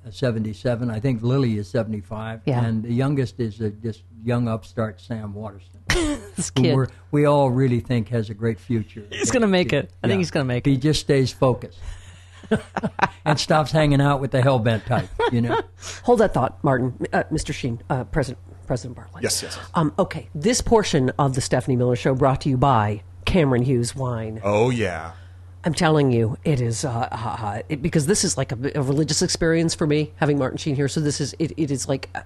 [0.05, 0.89] uh, seventy-seven.
[0.91, 2.41] I think Lily is seventy-five.
[2.45, 2.63] Yeah.
[2.63, 5.81] And the youngest is uh, just young upstart Sam Waterston.
[6.35, 6.75] This who kid.
[6.75, 9.07] we're, we all really think has a great future.
[9.09, 9.91] He's gonna make it.
[10.03, 10.69] I think he's gonna make it.
[10.69, 11.79] He just stays focused
[13.25, 15.09] and stops hanging out with the hellbent type.
[15.31, 15.61] You know.
[16.03, 16.93] Hold that thought, Martin.
[17.11, 17.53] Uh, Mr.
[17.53, 19.23] Sheen, uh, President President Bartlet.
[19.23, 19.69] Yes, yes, yes.
[19.73, 23.95] Um, okay, this portion of the Stephanie Miller Show brought to you by Cameron Hughes
[23.95, 24.39] Wine.
[24.43, 25.13] Oh yeah.
[25.63, 29.21] I'm telling you, it is uh, uh, it, because this is like a, a religious
[29.21, 30.87] experience for me having Martin Sheen here.
[30.87, 32.21] So this is it, it is like uh,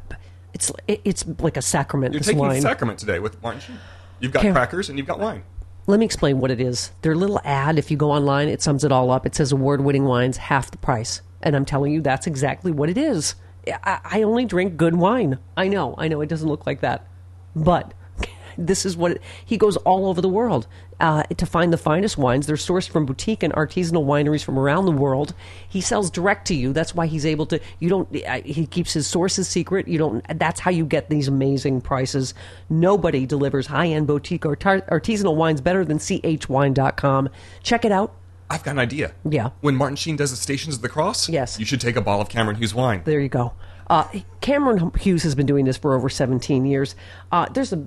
[0.53, 2.13] it's it, it's like a sacrament.
[2.13, 2.61] You're taking wine.
[2.61, 3.77] sacrament today with Martin Sheen.
[4.19, 5.43] You've got crackers and you've got wine.
[5.87, 6.91] Let me explain what it is.
[7.01, 9.25] Their little ad, if you go online, it sums it all up.
[9.25, 11.21] It says award winning wines, half the price.
[11.41, 13.35] And I'm telling you, that's exactly what it is.
[13.67, 15.39] I, I only drink good wine.
[15.57, 17.07] I know, I know, it doesn't look like that,
[17.55, 17.93] but
[18.57, 20.67] this is what it, he goes all over the world
[21.01, 22.47] uh, to find the finest wines.
[22.47, 25.33] They're sourced from boutique and artisanal wineries from around the world.
[25.67, 26.71] He sells direct to you.
[26.71, 27.59] That's why he's able to.
[27.79, 28.15] You don't.
[28.25, 29.87] Uh, he keeps his sources secret.
[29.87, 30.39] You don't.
[30.39, 32.33] That's how you get these amazing prices.
[32.69, 37.29] Nobody delivers high end boutique or tar- artisanal wines better than chwine.com.
[37.63, 38.13] Check it out.
[38.49, 39.13] I've got an idea.
[39.29, 39.51] Yeah.
[39.61, 41.57] When Martin Sheen does the Stations of the Cross, Yes.
[41.57, 43.01] you should take a bottle of Cameron Hughes wine.
[43.05, 43.53] There you go.
[43.91, 44.07] Uh,
[44.39, 46.95] Cameron Hughes has been doing this for over 17 years.
[47.29, 47.83] Uh, there's a,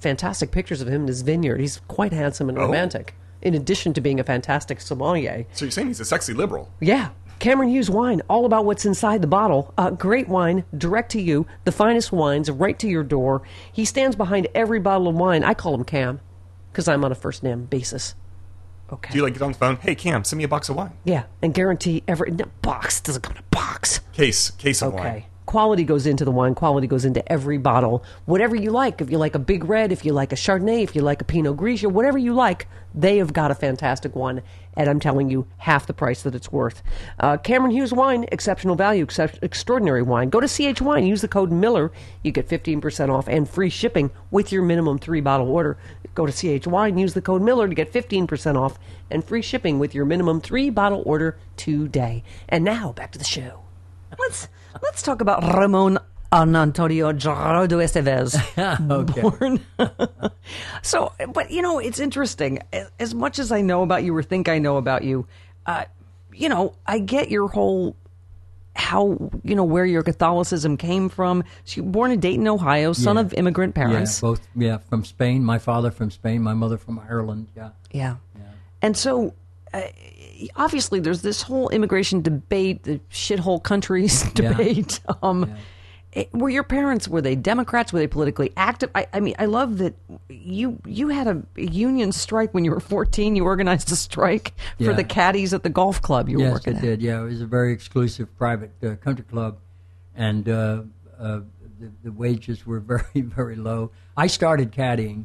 [0.00, 1.60] fantastic pictures of him in his vineyard.
[1.60, 2.62] He's quite handsome and Oh.
[2.62, 5.46] romantic, in addition to being a fantastic sommelier.
[5.52, 6.68] So you're saying he's a sexy liberal?
[6.80, 7.10] Yeah.
[7.38, 9.72] Cameron Hughes wine, all about what's inside the bottle.
[9.78, 13.42] Uh, great wine, direct to you, the finest wines, right to your door.
[13.72, 15.44] He stands behind every bottle of wine.
[15.44, 16.18] I call him Cam
[16.72, 18.16] because I'm on a first name basis.
[18.92, 19.12] Okay.
[19.12, 19.76] Do you like get on the phone?
[19.76, 20.94] Hey Cam, send me a box of wine.
[21.04, 23.42] yeah, and guarantee every no, box doesn't come in a
[23.78, 24.00] box.
[24.12, 25.02] Case, case of Okay.
[25.02, 25.24] wine.
[25.46, 26.54] Quality goes into the wine.
[26.54, 28.04] Quality goes into every bottle.
[28.26, 29.00] Whatever you like.
[29.00, 31.24] If you like a big red, if you like a Chardonnay, if you like a
[31.24, 34.42] Pinot Grigio, whatever you like, they have got a fantastic one.
[34.76, 36.82] And I'm telling you, half the price that it's worth.
[37.18, 39.06] Uh, Cameron Hughes Wine, exceptional value,
[39.40, 40.28] extraordinary wine.
[40.28, 41.92] Go to CH Wine, use the code Miller.
[42.22, 45.78] You get 15% off and free shipping with your minimum three bottle order.
[46.14, 48.78] Go to CH Wine, use the code Miller to get 15% off
[49.10, 52.22] and free shipping with your minimum three bottle order today.
[52.50, 53.62] And now, back to the show.
[54.18, 54.48] Let's
[54.82, 55.98] let's talk about Ramon
[56.32, 58.34] Antonio Gerardo Estevez.
[58.90, 59.20] Okay.
[59.22, 59.60] Born.
[60.82, 62.60] so, but you know, it's interesting.
[62.98, 65.26] As much as I know about you or think I know about you,
[65.66, 65.84] uh,
[66.32, 67.96] you know, I get your whole
[68.74, 71.42] how you know where your Catholicism came from.
[71.64, 73.22] So you born in Dayton, Ohio, son Yeah.
[73.22, 74.18] of immigrant parents.
[74.22, 74.48] Yeah, both.
[74.54, 75.42] Yeah, from Spain.
[75.44, 76.42] My father from Spain.
[76.42, 77.48] My mother from Ireland.
[77.56, 77.70] Yeah.
[77.90, 78.16] Yeah.
[78.80, 79.34] And so,
[79.74, 79.80] uh,
[80.56, 84.50] obviously, there's this whole immigration debate, the shithole countries Yeah.
[84.50, 85.00] debate.
[85.22, 85.54] Um,
[86.12, 87.92] it- were your parents were they Democrats?
[87.92, 88.90] Were they politically active?
[88.94, 89.94] I, I mean, I love that
[90.28, 93.36] you you had a union strike when you were 14.
[93.36, 94.92] You organized a strike for Yeah.
[94.92, 96.82] the caddies at the golf club you were yes, working it at.
[96.82, 97.02] did.
[97.02, 99.58] Yeah, it was a very exclusive private uh, country club,
[100.16, 100.82] and uh,
[101.20, 101.40] uh,
[101.78, 103.90] the, the wages were very, very low.
[104.16, 105.24] I started caddying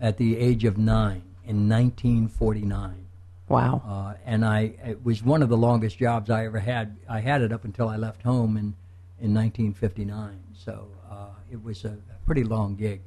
[0.00, 3.06] at the age of nine in 1949.
[3.48, 3.82] Wow.
[3.86, 6.96] uh, and I it was one of the longest jobs I ever had.
[7.08, 8.74] I had it up until I left home in
[9.20, 10.38] in 1959.
[10.54, 13.00] So uh, it was a, a pretty long gig.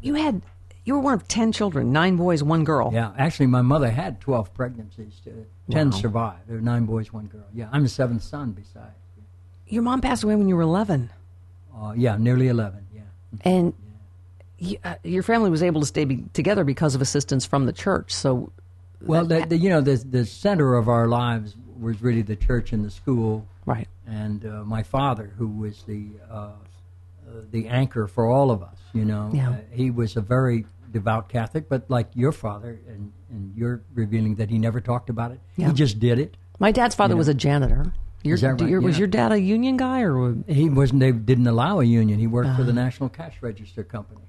[0.00, 0.42] you had
[0.84, 2.90] you were one of 10 children, nine boys, one girl.
[2.92, 5.20] Yeah, actually, my mother had 12 pregnancies.
[5.26, 5.30] Uh,
[5.70, 5.96] Ten Wow.
[5.96, 6.40] survived.
[6.48, 7.44] There were nine boys, one girl.
[7.52, 8.52] Yeah, I'm the seventh son.
[8.52, 8.94] Besides,
[9.68, 11.10] Your mom passed away when you were 11.
[11.76, 12.86] uh, yeah, nearly 11.
[12.94, 13.02] Yeah.
[13.42, 13.74] and
[14.58, 17.72] you, uh, your family was able to stay be- together because of assistance from the
[17.72, 18.12] church.
[18.12, 18.50] So,
[19.02, 22.72] Well, the, the, you know, the the center of our lives was really the church
[22.72, 23.46] and the school.
[23.66, 26.50] right, and uh, my father, who was the uh, uh,
[27.50, 28.76] the anchor for all of us.
[28.92, 29.50] You know, Yeah.
[29.50, 34.34] uh, he was a very devout Catholic, but like your father, and, and you're revealing
[34.36, 35.40] that he never talked about it.
[35.56, 35.68] Yeah.
[35.68, 36.36] He just did it.
[36.58, 37.92] my dad's father was a janitor.
[38.22, 38.60] Your, right?
[38.68, 41.00] your- Was your dad a union guy or He wasn't.
[41.00, 42.18] They didn't allow a union.
[42.18, 42.58] He worked Uh-huh.
[42.58, 44.20] for the National Cash Register Company.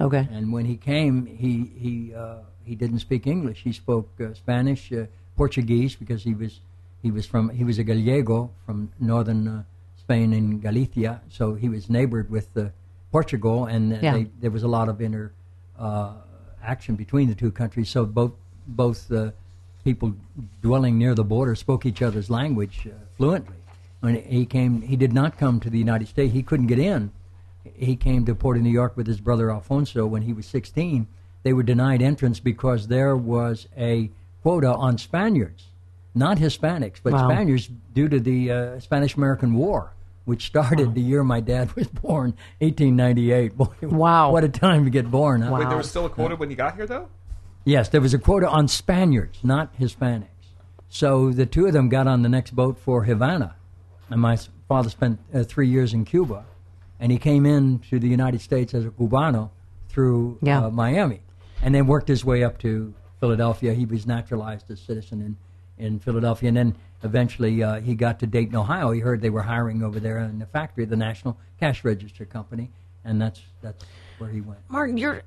[0.00, 0.26] okay?
[0.32, 1.52] And when he came, he
[1.84, 2.36] he uh,
[2.68, 3.62] he didn't speak English.
[3.64, 6.60] He spoke uh, Spanish, uh, Portuguese because he was
[7.02, 9.62] he was from he was a Gallego from northern uh,
[9.96, 12.68] Spain and Galicia, so he was neighbored with uh,
[13.10, 14.12] Portugal, and uh, Yeah.
[14.14, 15.32] they, there was a lot of inter
[15.78, 16.12] uh,
[16.62, 17.88] action between the two countries.
[17.88, 18.32] So both
[18.66, 19.30] both uh,
[19.84, 20.12] people
[20.62, 23.56] dwelling near the border spoke each other's language uh, fluently.
[24.00, 26.32] When he came, he did not come to the United States.
[26.32, 27.10] He couldn't get in
[27.76, 31.06] he came to Port of New York with his brother Alfonso when he was 16.
[31.42, 34.10] They were denied entrance because there was a
[34.42, 35.66] quota on Spaniards,
[36.14, 37.28] not Hispanics, but Wow.
[37.28, 39.92] Spaniards due to the uh, Spanish American War,
[40.24, 43.56] which started the year my dad was born, 1898.
[43.56, 44.32] Boy, Wow.
[44.32, 45.52] What a time to get born, huh?
[45.52, 45.58] Wow.
[45.60, 47.08] Wait, there was still a quota when you got here, though?
[47.64, 50.26] Yes, there was a quota on Spaniards, not Hispanics.
[50.88, 53.54] So the two of them got on the next boat for Havana.
[54.10, 56.44] And my father spent uh, three years in Cuba.
[56.98, 59.50] And he came in to the United States as a Cubano
[59.88, 60.64] through Yeah.
[60.66, 61.20] uh, Miami.
[61.62, 63.74] And then worked his way up to Philadelphia.
[63.74, 65.20] He was naturalized as citizen
[65.78, 66.48] in, in Philadelphia.
[66.48, 68.90] And then eventually uh, he got to Dayton, Ohio.
[68.90, 72.70] He heard they were hiring over there in the factory, the National Cash Register Company.
[73.04, 73.84] And that's, that's
[74.18, 74.60] where he went.
[74.68, 75.22] Martin, you're.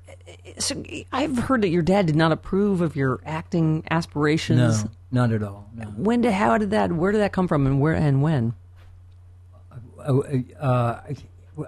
[0.58, 4.84] So I've heard that your dad did not approve of your acting aspirations.
[4.84, 5.68] No, not at all.
[5.74, 5.86] No.
[5.86, 6.32] When did?
[6.32, 6.92] How did that?
[6.92, 7.66] Where did that come from?
[7.66, 7.94] And where?
[7.94, 8.54] And when?
[10.04, 10.20] uh,
[10.60, 11.00] uh,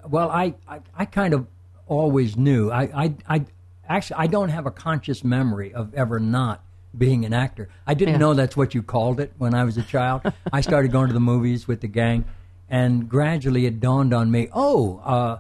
[0.09, 1.47] well, I, I, I kind of
[1.87, 2.71] always knew.
[2.71, 3.45] I, I, I
[3.89, 6.63] actually I don't have a conscious memory of ever not
[6.97, 7.69] being an actor.
[7.87, 8.19] I didn't Yeah.
[8.19, 10.23] know that's what you called it when I was a child.
[10.53, 12.25] I started going to the movies with the gang,
[12.71, 15.39] And gradually it dawned on me, oh, uh,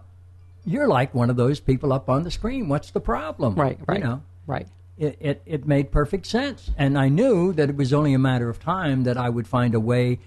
[0.67, 2.69] you're like one of those people up on the screen.
[2.69, 3.55] What's the problem?
[3.55, 3.99] Right, right.
[3.99, 4.67] You know, Right.
[4.99, 6.71] it, it, it made perfect sense.
[6.77, 9.75] And I knew that it was only a matter of time that I would find
[9.75, 10.19] a way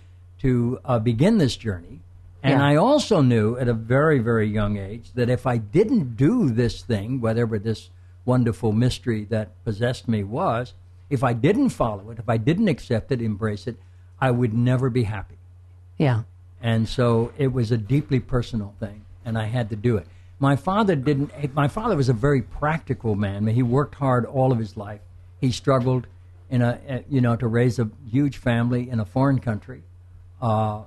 [0.41, 1.99] to uh, begin this journey.
[2.43, 2.65] And Yeah.
[2.65, 6.81] I also knew at a very, very young age that if I didn't do this
[6.81, 7.89] thing, whatever this
[8.27, 10.73] wonderful mystery that possessed me was,
[11.09, 13.77] if I didn't follow it, if I didn't accept it, embrace it,
[14.19, 15.37] I would never be happy.
[15.97, 16.23] Yeah.
[16.61, 20.05] And so it was a deeply personal thing, and I had to do it.
[20.39, 21.31] My father didn't.
[21.55, 23.47] My father was a very practical man.
[23.47, 25.01] He worked hard all of his life.
[25.41, 26.05] He struggled
[26.49, 29.81] in a, uh, you know, to raise a huge family in a foreign country.
[30.41, 30.83] Uh,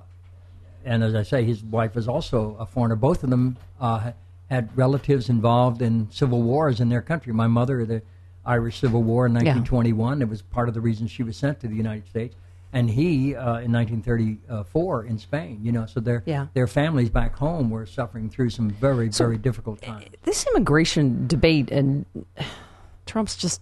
[0.85, 2.95] and as I say, his wife was also a foreigner.
[2.95, 4.11] Both of them uh,
[4.51, 7.31] had relatives involved in civil wars in their country.
[7.31, 8.01] My mother, the
[8.45, 11.69] Irish Civil War in 1921, it was part of the reason she was sent to
[11.69, 12.35] the United States.
[12.73, 15.59] And he, uh, in 1934, in Spain.
[15.63, 16.47] You know, so their Yeah.
[16.53, 20.05] their families back home were suffering through some very very difficult times.
[20.23, 22.05] This immigration debate and
[23.05, 23.61] Trump's just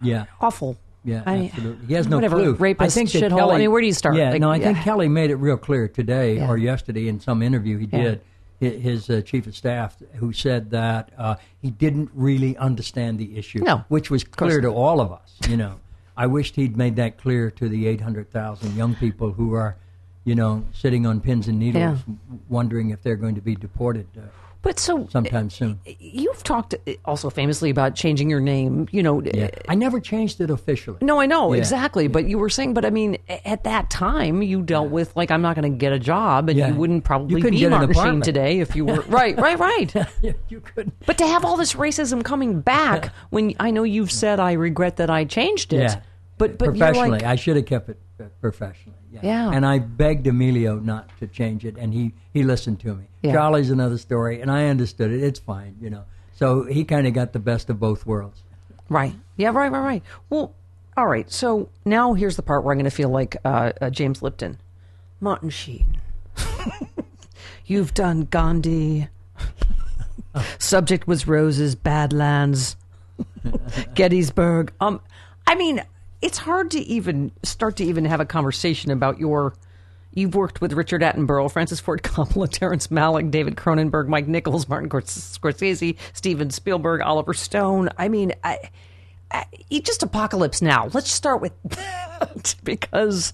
[0.00, 0.24] Yeah.
[0.40, 0.76] awful.
[1.04, 1.86] Yeah, I- absolutely.
[1.86, 2.52] He has no whatever, clue.
[2.54, 3.36] rapist, I think shithole.
[3.38, 4.16] Kelly, I mean, where do you start?
[4.16, 4.78] Yeah, Like, no, I think.
[4.78, 6.48] Kelly made it real clear today Yeah.
[6.48, 8.02] or yesterday in some interview he Yeah.
[8.02, 8.20] did.
[8.60, 13.36] Hi- His uh, chief of staff, who said that uh, he didn't really understand the
[13.36, 15.36] issue, No, which was clear to all of us.
[15.48, 15.80] You know,
[16.16, 19.76] I wished he'd made that clear to the 800,000 young people who are,
[20.24, 22.14] you know, sitting on pins and needles, Yeah.
[22.48, 24.22] wondering if they're going to be deported uh,
[24.62, 25.80] But so sometime eh, soon.
[25.86, 28.88] Eh, you've talked eh, also famously about changing your name.
[28.90, 30.98] You know, Yeah, I never changed it officially.
[31.00, 31.58] No, I know Yeah.
[31.58, 32.08] exactly.
[32.08, 35.42] But you were saying, but I mean, at that time, you dealt with like, I'm
[35.42, 38.60] not going to get a job, and you wouldn't probably You be Martin Sheen today
[38.60, 39.94] if you were right, right, right.
[40.48, 40.94] You couldn't.
[41.06, 44.96] But to have all this racism coming back when I know you've said I regret
[44.96, 45.80] that I changed it.
[45.80, 46.00] Yeah.
[46.38, 48.96] But but professionally, like, I should have kept it uh, professionally.
[49.12, 49.20] Yeah.
[49.22, 49.50] Yeah.
[49.52, 53.04] And I begged Emilio not to change it, and he he listened to me.
[53.22, 53.32] Yeah.
[53.32, 55.22] Charlie's another story, and I understood it.
[55.22, 56.04] It's fine, you know.
[56.34, 58.42] So he kind of got the best of both worlds.
[58.88, 60.02] right, yeah, right, right, right.
[60.30, 60.54] Well,
[60.96, 61.30] all right.
[61.30, 64.58] So now here's the part where I'm going to feel like uh, uh, James Lipton,
[65.20, 65.98] Martin Sheen.
[67.66, 69.08] You've done Gandhi.
[70.58, 72.76] Subject was roses, Badlands,
[73.94, 74.72] Gettysburg.
[74.80, 75.00] Um,
[75.46, 75.82] I mean,
[76.22, 79.54] it's hard to even start to even have a conversation about your.
[80.12, 84.90] You've worked with Richard Attenborough, Francis Ford Coppola, Terrence Malick, David Cronenberg, Mike Nichols, Martin
[84.90, 87.90] Scorsese, Steven Spielberg, Oliver Stone.
[87.96, 88.58] I mean, I,
[89.30, 90.88] I, just apocalypse now.
[90.92, 93.32] Let's start with that because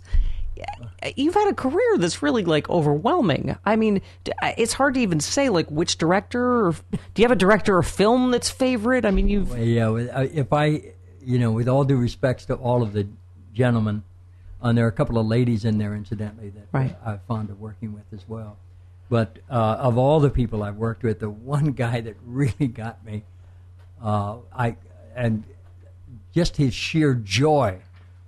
[1.17, 3.57] you've had a career that's really like overwhelming.
[3.65, 4.03] I mean,
[4.43, 6.67] it's hard to even say like which director.
[6.67, 9.05] Or, do you have a director or film that's favorite?
[9.05, 10.93] I mean, you've Yeah, uh, if I,
[11.27, 13.07] you know, with all due respects to all of the
[13.53, 14.05] gentlemen,
[14.63, 16.97] and there are a couple of ladies in there, incidentally, that uh, Right.
[17.05, 18.57] I'm fond of working with as well.
[19.11, 23.05] But uh, of all the people I've worked with, the one guy that really got
[23.05, 23.25] me,
[24.03, 24.77] uh, I
[25.17, 25.43] and
[26.33, 27.79] just his sheer joy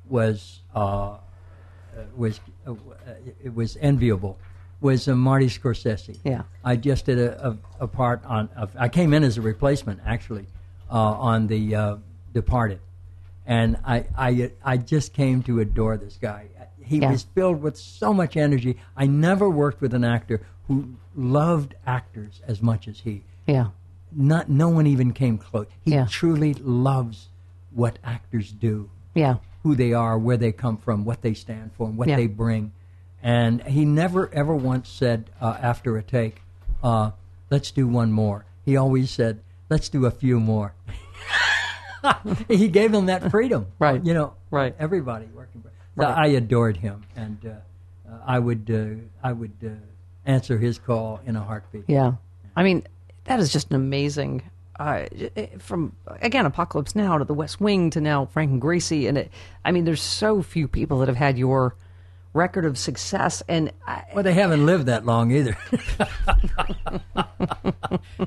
[0.08, 1.18] was uh, uh,
[2.16, 2.74] was uh,
[3.44, 4.38] it was enviable.
[4.80, 6.18] Was uh, Marty Scorsese?
[6.24, 6.42] Yeah.
[6.64, 8.48] I just did a, a, a part on.
[8.56, 10.46] Of, I came in as a replacement, actually,
[10.90, 11.96] uh, on the uh,
[12.32, 12.78] Departed,
[13.48, 16.46] and I, I I just came to adore this guy.
[16.84, 17.10] He Yeah.
[17.10, 18.76] was filled with so much energy.
[18.96, 23.22] I never worked with an actor who loved actors as much as he.
[23.46, 23.68] yeah,
[24.12, 25.66] Not no one even came close.
[25.82, 26.06] He Yeah.
[26.08, 27.28] truly loves
[27.72, 31.88] what actors do yeah, who they are, where they come from, what they stand for,
[31.88, 32.16] and what Yeah.
[32.16, 32.72] they bring.
[33.22, 36.42] And he never ever once said uh, after a take,
[36.82, 37.12] uh,
[37.50, 40.74] "Let's do one more." He always said, "Let's do a few more."
[42.48, 44.04] he gave them that freedom, Right.
[44.04, 44.74] You know, Right.
[44.78, 45.62] Everybody working.
[45.62, 46.16] For, So Right.
[46.18, 49.70] I adored him, and uh, uh, I would uh, I would uh,
[50.26, 51.84] answer his call in a heartbeat.
[51.88, 52.12] yeah.
[52.56, 52.84] I mean,
[53.24, 54.42] that is just an amazing.
[54.80, 55.06] Uh,
[55.58, 59.30] from again, Apocalypse Now to The West Wing to now Frank and Gracie, and it,
[59.64, 61.74] I mean, there's so few people that have had your
[62.34, 65.56] record of success, and I, Well, they haven't lived that long either.
[67.16, 67.28] I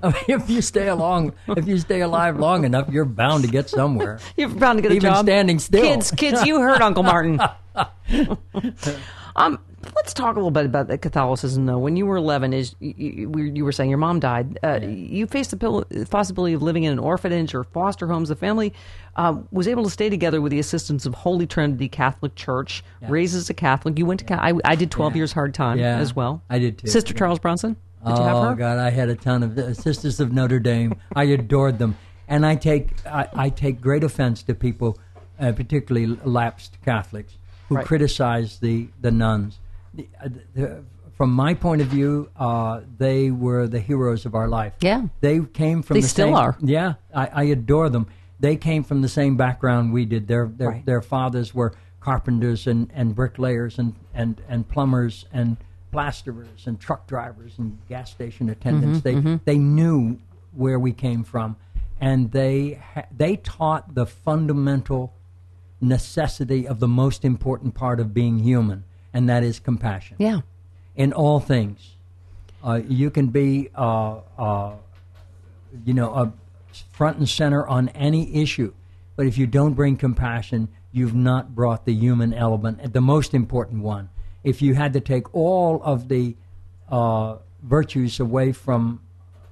[0.04, 3.70] mean, if you stay along, if you stay alive long enough, you're bound to get
[3.70, 4.20] somewhere.
[4.38, 5.26] You're bound to get a Even job.
[5.26, 5.82] standing still.
[5.84, 7.40] Kids, kids, you heard Uncle Martin.
[9.36, 9.60] um,
[9.96, 11.78] let's talk a little bit about the Catholicism, though.
[11.78, 14.60] When you were 11, is you, you, were saying your mom died.
[14.64, 18.30] Uh, You faced the possibility of living in an orphanage or foster homes.
[18.30, 18.74] The family
[19.16, 22.84] um, was able to stay together with the assistance of Holy Trinity Catholic Church.
[23.08, 24.26] Raised as a Catholic, you went to.
[24.26, 25.98] Ca- I, I did 12 years hard time Yeah.
[25.98, 26.44] as well.
[26.50, 26.88] I did too.
[26.88, 27.20] Sister Yeah.
[27.20, 27.74] Charles Bronson.
[28.06, 28.56] Did oh you have her?
[28.56, 30.96] God, I had a ton of uh, Sisters of Notre Dame.
[31.16, 31.96] I adored them,
[32.28, 34.98] and I take I, I take great offense to people,
[35.40, 37.38] uh, particularly lapsed Catholics,
[37.72, 37.86] who Right.
[37.86, 39.60] criticize the the nuns.
[39.94, 40.84] The, uh, the,
[41.16, 44.74] from my point of view, uh, they were the heroes of our life.
[44.82, 45.08] Yeah.
[45.22, 46.58] they came from They the still same, are.
[46.60, 48.08] Yeah, I, I adore them.
[48.42, 50.28] They came from the same background we did.
[50.28, 50.86] Their their, Right.
[50.86, 55.56] their fathers were carpenters and, and bricklayers and, and, and plumbers and
[55.92, 59.00] plasterers and truck drivers and gas station attendants.
[59.02, 60.20] Mm-hmm, they they knew
[60.54, 61.56] where we came from,
[62.02, 65.14] and they ha- they taught the fundamental
[65.82, 70.42] necessity of the most important part of being human, and that is compassion Yeah.
[70.96, 71.96] in all things.
[72.64, 74.74] Uh, you can be, uh, uh,
[75.86, 76.30] you know, uh,
[76.92, 78.72] front and center on any issue,
[79.16, 83.82] but if you don't bring compassion, you've not brought the human element, the most important
[83.82, 84.10] one.
[84.44, 86.36] If you had to take all of the
[86.90, 89.00] uh, virtues away from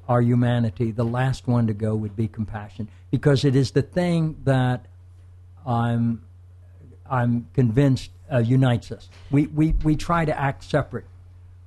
[0.08, 4.36] our humanity, the last one to go would be compassion, because it is the thing
[4.44, 4.86] that
[5.66, 6.24] I'm
[7.10, 9.10] I'm convinced uh, unites us.
[9.32, 11.06] We, we we try to act separate,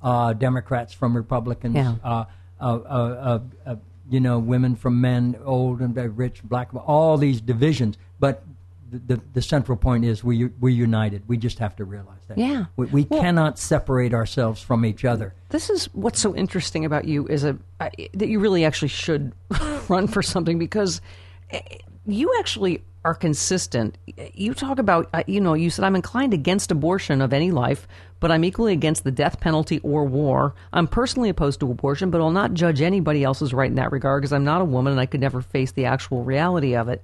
[0.03, 1.95] uh, Democrats from Republicans, Yeah.
[2.05, 2.24] uh,
[2.61, 3.76] uh, uh, uh, uh,
[4.09, 7.97] you know, women from men, old and rich, black, all these divisions.
[8.20, 8.45] But
[8.90, 11.22] the, the, the central point is we we're united.
[11.26, 12.38] We just have to realize that.
[12.38, 12.66] Yeah.
[12.76, 15.34] we, we Well- cannot separate ourselves from each other.
[15.49, 19.32] This is what's so interesting about you is a that you really actually should
[19.88, 21.01] run for something because
[21.51, 21.61] eh,
[22.07, 23.98] you actually are consistent.
[24.34, 27.88] You talk about uh, you know you said I'm inclined against abortion of any life,
[28.20, 30.55] but I'm equally against the death penalty or war.
[30.72, 34.22] I'm personally opposed to abortion, but I'll not judge anybody else's right in that regard
[34.22, 37.03] because I'm not a woman and I could never face the actual reality of it.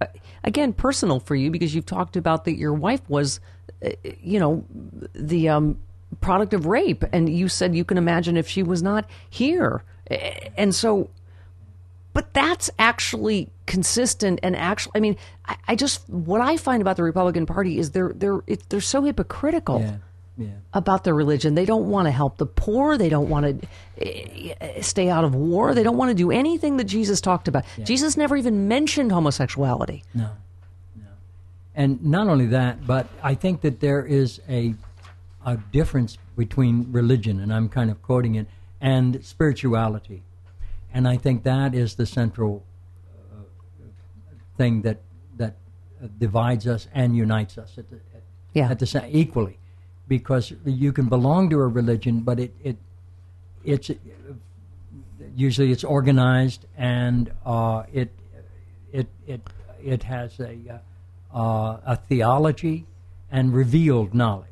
[0.00, 0.06] Uh,
[0.42, 3.40] Again, personal for you because you've talked about that your wife was,
[3.84, 3.90] uh,
[4.22, 4.64] you know,
[5.12, 5.78] the um,
[6.20, 9.82] product of rape, and you said you can imagine if she was not here,
[10.56, 11.10] and so
[12.12, 16.96] but that's actually consistent and actually i mean I, I just what i find about
[16.96, 19.96] the republican party is they're they're it, they're so hypocritical Yeah,
[20.36, 20.48] yeah.
[20.74, 23.68] about their religion they don't want to help the poor they don't want to
[24.04, 27.46] eh, eh, stay out of war they don't want to do anything that jesus talked
[27.48, 30.30] about jesus never even mentioned homosexuality No,
[30.96, 31.06] no.
[31.76, 34.74] And not only that, but I think that there is a
[35.46, 38.46] a difference between religion, and I'm kind of quoting it,
[38.80, 40.22] and spirituality.
[40.92, 42.64] And I think that is the central
[43.32, 43.42] uh,
[44.56, 45.00] thing that
[45.36, 45.54] that
[46.18, 48.22] divides us and unites us at the, at,
[48.54, 48.70] Yeah.
[48.70, 49.58] at the sa- equally,
[50.08, 52.76] because you can belong to a religion, but it it
[53.64, 53.90] it's
[55.36, 58.10] usually it's organized and uh, it
[58.92, 59.40] it it
[59.84, 60.80] it has a
[61.32, 62.86] uh, a theology
[63.30, 64.46] and revealed knowledge.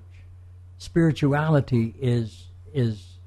[0.78, 3.17] Spirituality is is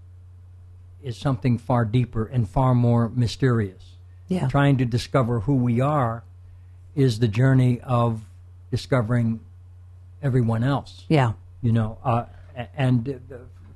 [1.03, 3.95] is something far deeper and far more mysterious.
[4.27, 4.47] Yeah.
[4.47, 6.23] Trying to discover who we are
[6.95, 8.21] is the journey of
[8.69, 9.39] discovering
[10.23, 12.25] everyone else yeah you know uh,
[12.77, 13.19] and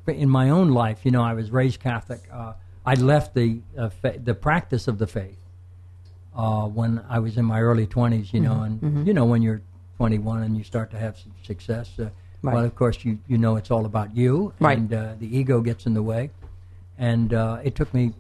[0.08, 2.54] uh, in my own life you know i was raised catholic uh,
[2.86, 5.40] i left the uh, fa- the practice of the faith
[6.36, 9.62] uh, when i was in my early 20s you know and you know when you're
[9.98, 12.10] 21 and you start to have some success uh,
[12.42, 12.54] Right.
[12.54, 14.78] well of course you you know it's all about you Right.
[14.78, 16.30] and uh, the ego gets in the way
[16.98, 18.14] and uh, it took me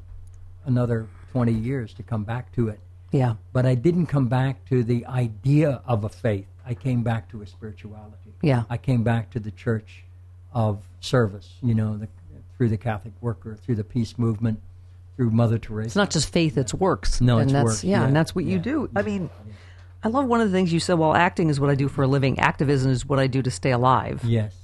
[0.65, 2.79] another 20 years to come back to it
[3.11, 6.47] yeah but I didn't come back to the idea of a faith.
[6.65, 8.33] I came back to a spirituality.
[8.41, 8.63] Yeah.
[8.69, 10.03] I came back to the church
[10.51, 12.07] of service, you know, the,
[12.57, 14.59] through the Catholic worker, through the peace movement,
[15.15, 15.87] through Mother Teresa.
[15.87, 17.21] It's not just faith; it's works.
[17.21, 18.89] No, and it's works, Yeah, yeah, and that's what you do.
[18.95, 19.29] I mean,
[20.03, 20.95] I love one of the things you said.
[20.95, 22.39] Well, acting is what I do for a living.
[22.39, 24.21] Activism is what I do to stay alive.
[24.25, 24.55] yes.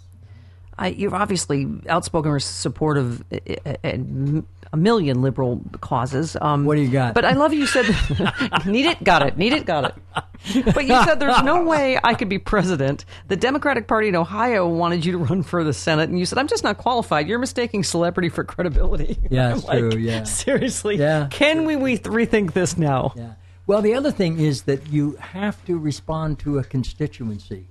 [0.77, 6.37] I, you're obviously outspoken or supportive eh, eh, eh, in a million liberal causes.
[6.39, 7.13] Um, What do you got?
[7.13, 7.85] But I love you said,
[8.65, 10.65] need it, got it, need it, got it.
[10.73, 13.05] But you said there's no way I could be president.
[13.27, 16.37] The Democratic Party in Ohio wanted you to run for the Senate, and you said,
[16.37, 17.27] I'm just not qualified.
[17.27, 19.17] You're mistaking celebrity for credibility.
[19.29, 20.23] Yeah, it's true, yeah.
[20.23, 20.97] Seriously.
[20.97, 21.27] Yeah.
[21.31, 23.13] Can we, we rethink this now?
[23.15, 23.33] Yeah.
[23.65, 27.67] Well, the other thing is that you have to respond to a constituency,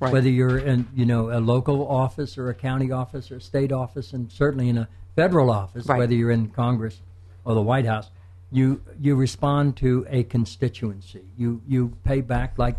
[0.00, 0.12] Right.
[0.14, 3.70] whether you're in, you know, a local office or a county office or a state
[3.70, 5.98] office, and certainly in a federal office, Right.
[5.98, 7.00] whether you're in Congress
[7.44, 8.10] or the White House.
[8.50, 11.22] You you respond to a constituency.
[11.36, 12.76] You you pay back like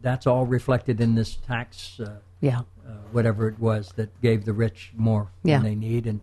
[0.00, 1.98] that's all reflected in this tax.
[2.00, 2.60] Uh, Yeah.
[2.86, 5.56] uh, whatever it was that gave the rich more Yeah.
[5.58, 6.20] than they need and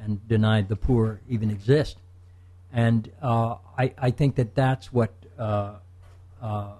[0.00, 1.98] and denied the poor even exist.
[2.72, 5.74] And uh, I I think that that's what uh,
[6.40, 6.72] uh,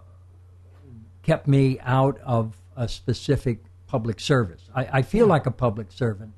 [1.22, 3.58] kept me out of a specific
[3.88, 4.62] public service.
[4.74, 6.32] I, I feel like a public servant,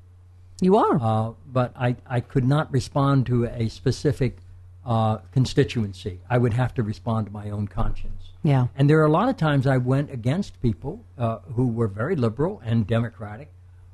[0.61, 0.97] You are.
[1.01, 4.37] uh, but I, I could not respond to a specific
[4.85, 6.19] uh, constituency.
[6.29, 8.23] I would have to respond to my own conscience.
[8.41, 8.67] yeah.
[8.75, 12.15] And there are a lot of times I went against people uh, who were very
[12.15, 13.49] liberal and democratic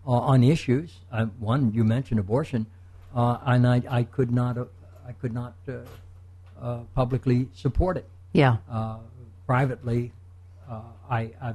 [0.06, 0.90] uh, on issues.
[1.12, 2.66] Uh, one you mentioned abortion,
[3.14, 4.66] uh, and I, I could not uh,
[5.10, 5.74] I could not uh,
[6.62, 8.08] uh, publicly support it.
[8.32, 8.58] Yeah.
[8.72, 8.98] Uh,
[9.46, 10.12] privately,
[10.70, 11.54] uh, I, I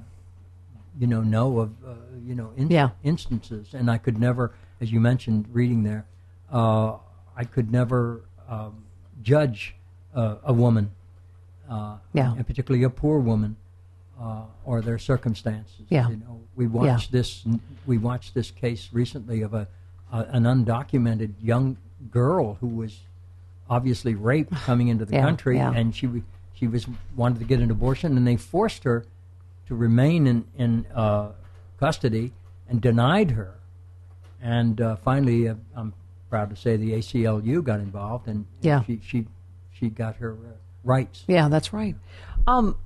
[0.98, 2.90] you know know of uh, you know in- Yeah.
[3.02, 6.04] instances, and I could never, as you mentioned, reading there,
[6.52, 6.96] uh,
[7.36, 8.84] I could never um,
[9.22, 9.74] judge
[10.14, 10.90] uh, a woman,
[11.70, 12.34] uh, Yeah.
[12.34, 13.56] and particularly a poor woman,
[14.20, 15.86] uh, or their circumstances.
[15.88, 16.08] Yeah.
[16.10, 17.44] You know, we watched this.
[17.86, 19.68] We watched this case recently of a,
[20.12, 21.78] a an undocumented young
[22.10, 23.00] girl who was
[23.70, 25.72] obviously raped coming into the Yeah, country, yeah.
[25.72, 26.22] and she
[26.54, 26.86] she was
[27.16, 29.06] wanted to get an abortion, and they forced her
[29.72, 31.32] to remain in in uh,
[31.80, 32.32] custody
[32.68, 33.54] and denied her.
[34.40, 35.94] And uh, finally, uh, I'm
[36.28, 38.82] proud to say the ACLU got involved, and Yeah.
[38.84, 39.26] she she
[39.72, 40.52] she got her uh,
[40.84, 41.24] rights.
[41.26, 41.96] Yeah, that's right.
[42.46, 42.76] Um,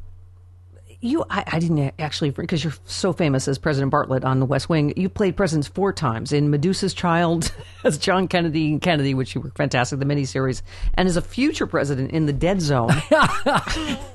[1.00, 4.68] you, I, I didn't actually because you're so famous as President Bartlet on The West
[4.68, 4.92] Wing.
[4.96, 7.52] You played presidents four times in Medusa's Child
[7.84, 10.62] as John Kennedy and Kennedy, which you were fantastic, the miniseries,
[10.94, 12.90] and as a future president in The Dead Zone.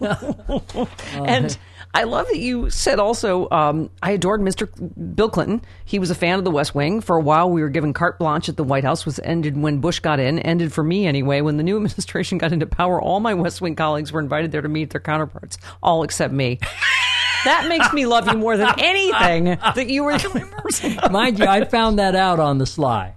[1.28, 1.57] and
[1.93, 4.67] I love that you said also, um, I adored Mr.
[5.15, 5.61] Bill Clinton.
[5.83, 7.01] He was a fan of the West Wing.
[7.01, 9.79] For a while, we were given carte blanche at the White House, was ended when
[9.79, 11.41] Bush got in, ended for me anyway.
[11.41, 14.61] When the new administration got into power, all my West Wing colleagues were invited there
[14.61, 16.59] to meet their counterparts, all except me.
[17.43, 20.97] That makes me love you more than anything that you were the only person.
[21.11, 23.15] Mind you, I found that out on the sly.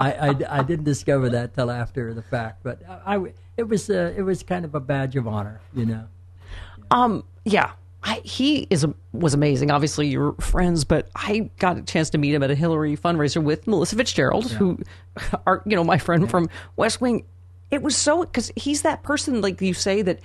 [0.00, 3.90] I, I, I didn't discover that till after the fact, but I, I- it was
[3.90, 6.04] uh, it was kind of a badge of honor, you know.
[6.92, 7.72] Um, yeah.
[8.02, 9.70] I, he is was amazing.
[9.70, 13.42] Obviously, you're friends, but I got a chance to meet him at a Hillary fundraiser
[13.42, 14.78] with Melissa Fitzgerald, who
[15.46, 17.24] are you know my friend from West Wing.
[17.70, 20.20] It was so because he's that person like you say that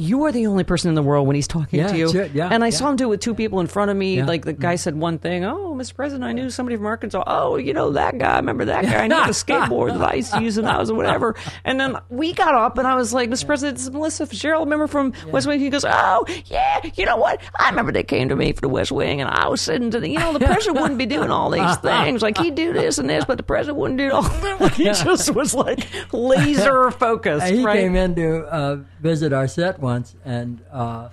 [0.00, 2.08] you are the only person in the world when he's talking Yeah, to you.
[2.20, 2.70] it, yeah, and I yeah.
[2.70, 4.18] saw him do it with two people in front of me.
[4.18, 4.26] Yeah.
[4.26, 5.94] Like the guy said one thing, "Oh, Mr.
[5.96, 7.24] President, I knew somebody from Arkansas.
[7.26, 8.34] Oh, you know that guy.
[8.34, 9.04] I remember that guy.
[9.04, 11.34] I know the skateboard that I used to use when I was whatever."
[11.64, 13.44] And then we got up, and I was like, "Mr.
[13.46, 14.66] President, this is Melissa Fitzgerald.
[14.68, 16.80] Remember from West Wing?" He goes, "Oh, yeah.
[16.94, 17.40] You know what?
[17.58, 19.98] I remember they came to me for the West Wing, and I was sitting to
[20.00, 22.22] the, you know, the president wouldn't be doing all these things.
[22.22, 24.22] Like he'd do this and this, but the president wouldn't do all.
[24.22, 24.74] that.
[24.74, 27.46] he just was like laser focused.
[27.48, 27.80] he right?
[27.80, 31.08] came in to uh, visit our set once, and uh,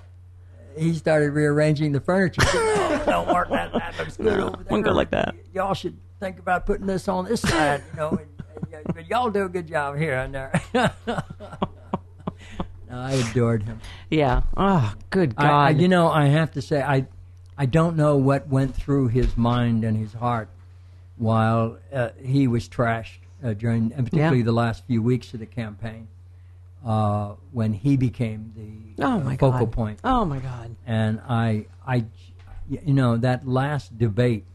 [0.77, 2.41] he started rearranging the furniture.
[2.43, 4.65] He said, "Oh, no, Mark, that, that looks good over there.
[4.69, 5.33] wouldn't go like that.
[5.53, 8.09] Y'all should think about putting this on this side, you know.
[8.09, 10.61] And, and, but y'all do a good job here and there.
[12.89, 13.79] No, I adored him.
[14.09, 14.43] Yeah.
[14.55, 15.45] Oh, good God.
[15.45, 17.07] I, I, you know, I have to say, I,
[17.57, 20.49] I don't know what went through his mind and his heart
[21.17, 24.43] while uh, he was trashed uh, during, and particularly Yeah.
[24.45, 26.07] the last few weeks of the campaign,
[26.85, 29.71] uh, when he became the oh uh, my focal God.
[29.71, 29.99] point.
[30.03, 30.75] Oh my God.
[30.85, 32.05] And I, I,
[32.69, 34.45] you know, that last debate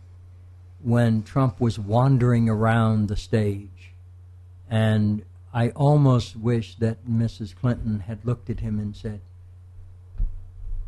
[0.83, 3.93] when Trump was wandering around the stage,
[4.71, 7.55] and I almost wish that Mrs.
[7.55, 9.21] Clinton had looked at him and said,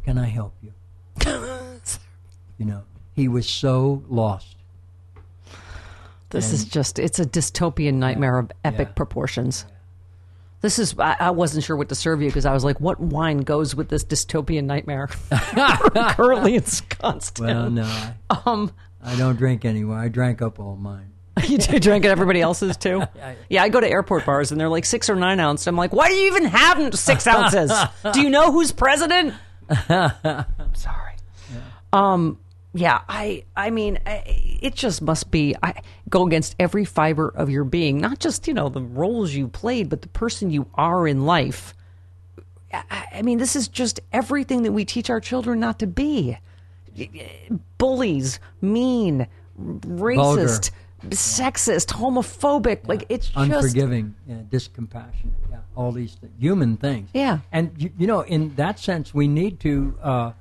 [0.04, 0.72] "Can I help you?"
[2.58, 2.84] you know,
[3.14, 4.56] he was so lost.
[6.30, 8.94] This is just, it's a dystopian nightmare of epic Yeah.
[8.94, 9.66] proportions.
[10.62, 12.98] This is, I, I wasn't sure what to serve you because I was like, what
[13.00, 15.08] wine goes with this dystopian nightmare?
[15.30, 17.74] Currently ensconced Well, in.
[17.74, 18.14] no, I,
[18.46, 18.72] Um,
[19.04, 19.98] I don't drink anymore.
[19.98, 21.10] I drank up all mine.
[21.48, 23.02] you do drink it, everybody else's too?
[23.48, 25.66] Yeah, I go to airport bars and they're like six or nine ounce.
[25.66, 27.72] I'm like, why do you even have six ounces?
[28.12, 29.34] do you know who's president?
[29.88, 31.12] I'm sorry.
[31.92, 32.38] Um,
[32.74, 34.22] yeah, I, I mean, I,
[34.62, 35.74] it just must be I
[36.08, 39.88] go against every fiber of your being, not just you know the roles you played,
[39.88, 41.74] but the person you are in life.
[42.72, 46.38] I, I mean, this is just everything that we teach our children not to be.
[47.78, 49.26] Bullies, mean,
[49.58, 50.70] racist,
[51.10, 52.88] sexist, homophobic.
[52.88, 57.10] Like it's just unforgiving, yeah, discompassionate, yeah, all these th- human things.
[57.12, 57.40] Yeah.
[57.50, 60.32] and you, you know, in that sense, we need to, uh,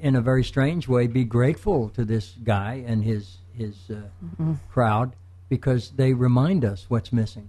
[0.00, 4.54] in a very strange way, be grateful to this guy and his his uh, Mm-hmm.
[4.72, 5.12] crowd
[5.48, 7.48] because they remind us what's missing.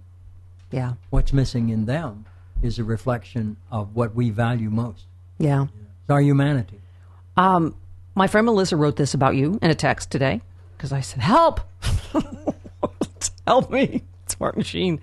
[0.70, 2.26] yeah, What's missing in them
[2.62, 5.04] is a reflection of what we value most.
[5.38, 5.64] yeah.
[5.64, 6.80] It's our humanity.
[7.36, 7.74] Um,
[8.14, 10.40] my friend Melissa wrote this about you in a text today
[10.76, 11.60] because I said, "Help,
[13.46, 15.00] help me, smart machine."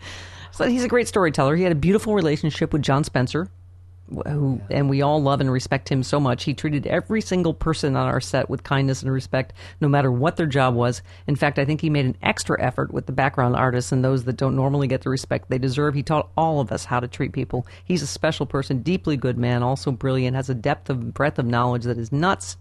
[0.52, 1.56] So he's a great storyteller.
[1.56, 3.50] He had a beautiful relationship with John Spencer,
[4.26, 6.43] who and we all love and respect him so much.
[6.43, 10.38] He treated every single person on our set with kindness and respect, no matter what
[10.38, 11.01] their job was.
[11.28, 14.24] In fact, I think he made an extra effort with the background artists and those
[14.26, 15.93] that don't normally get the respect they deserve.
[15.93, 17.66] He taught all of us how to treat people.
[17.84, 21.45] He's a special person, deeply good man, also brilliant, has a depth of breadth of
[21.45, 22.57] knowledge that is nuts.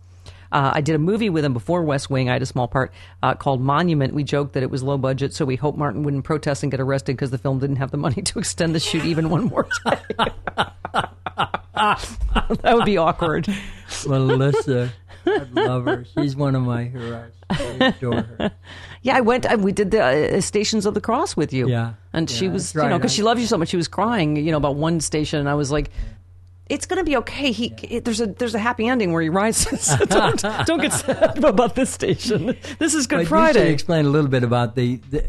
[0.52, 2.28] Uh, I did a movie with him before West Wing.
[2.28, 2.92] I had a small part
[3.22, 4.12] uh, called Monument.
[4.12, 6.78] We joked that it was low budget, so we hoped Martin wouldn't protest and get
[6.78, 9.66] arrested because the film didn't have the money to extend the shoot even one more
[9.86, 10.28] day.
[11.74, 13.48] that would be awkward.
[14.06, 14.92] Melissa,
[15.26, 16.04] I love her.
[16.14, 17.32] She's one of my heroes.
[17.50, 18.52] I adore her.
[19.02, 19.46] Yeah, I went.
[19.46, 21.68] I, we did the uh, Stations of the Cross with you.
[21.68, 21.94] Yeah.
[22.12, 22.98] and she was, that's you know, right.
[22.98, 23.68] because she loves you so much.
[23.68, 25.90] She was crying, you know, about one station, and I was like.
[26.68, 27.52] It's gonna be okay.
[27.52, 29.94] He it, there's a there's a happy ending where he rises.
[30.06, 32.56] don't, don't get sad about this station.
[32.78, 35.22] This is Good But You should Friday, explain a little bit about the, the.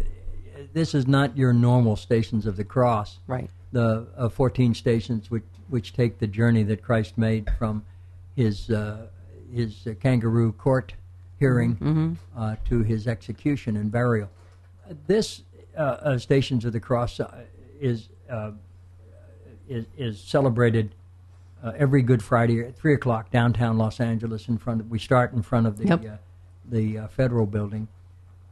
[0.74, 3.19] This is not your normal Stations of the Cross.
[3.28, 3.49] right?
[3.71, 7.84] The uh, 14 stations which which take the journey that Christ made from
[8.36, 9.07] his uh,
[9.51, 10.93] his uh, kangaroo court
[11.39, 12.13] hearing Mm-hmm.
[12.38, 14.30] uh, to his execution and burial.
[15.07, 15.41] This
[15.78, 17.43] uh, uh, Stations of the Cross uh,
[17.82, 18.51] is uh,
[19.67, 20.93] is, is celebrated
[21.63, 24.47] uh, every Good Friday at three o'clock downtown Los Angeles.
[24.47, 26.05] In front of we start in front of the Yep.
[26.05, 26.17] uh,
[26.69, 27.88] the uh, federal building,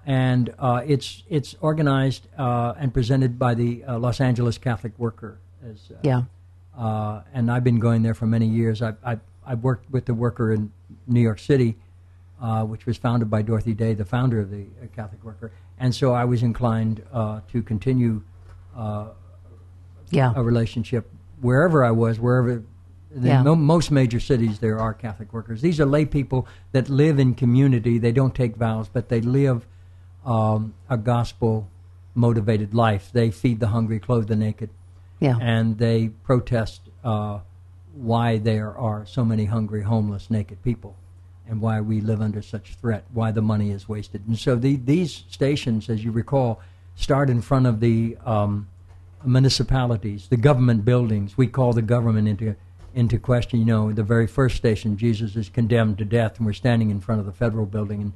[0.06, 5.38] and uh, it's it's organized uh, and presented by the uh, Los Angeles Catholic Worker.
[5.64, 6.24] As, uh, Yeah,
[6.78, 8.82] uh, and I've been going there for many years.
[8.82, 10.72] I've, I've, I've worked with the Worker in
[11.08, 11.76] New York City,
[12.42, 15.94] uh, which was founded by Dorothy Day, the founder of the uh, Catholic Worker, and
[15.94, 18.24] so I was inclined uh, to continue
[18.76, 19.08] uh,
[20.10, 21.10] yeah, a relationship
[21.42, 22.64] wherever I was, wherever.
[23.14, 23.44] In Yeah.
[23.44, 25.62] mo- most major cities, there are Catholic workers.
[25.62, 27.98] These are lay people that live in community.
[28.00, 29.68] They don't take vows, but they live
[30.26, 31.70] um, a gospel
[32.14, 33.10] motivated life.
[33.14, 34.70] They feed the hungry, clothe the naked,
[35.20, 37.40] yeah, and they protest uh,
[37.94, 40.96] why there are so many hungry, homeless, naked people,
[41.48, 44.26] and why we live under such threat, why the money is wasted.
[44.28, 46.62] And so the, these stations, as you recall,
[46.96, 48.68] start in front of the um,
[49.26, 51.38] municipalities, the government buildings.
[51.38, 52.56] We call the government into
[52.94, 53.60] into question.
[53.60, 57.00] You know, the very first station, Jesus is condemned to death, and we're standing in
[57.00, 58.14] front of the federal building, and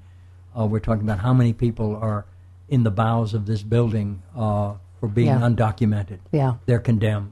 [0.58, 2.26] uh, we're talking about how many people are
[2.70, 5.40] in the bowels of this building uh, for being Yeah.
[5.42, 7.32] undocumented yeah, they're condemned.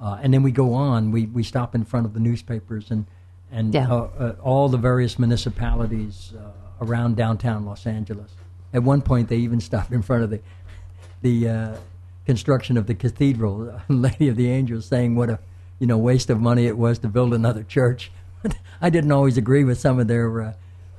[0.00, 1.12] Uh, and then we go on.
[1.12, 3.06] We, we stop in front of the newspapers and
[3.52, 3.88] and Yeah.
[3.90, 6.50] uh, uh, all the various municipalities uh,
[6.84, 8.30] around downtown Los Angeles.
[8.72, 10.40] At one point, they even stopped in front of the
[11.22, 11.76] the uh,
[12.26, 13.80] construction of the cathedral.
[13.88, 15.38] Lady of the Angels saying what a
[15.78, 18.10] you know waste of money it was to build another church.
[18.80, 20.56] I didn't always agree with some of their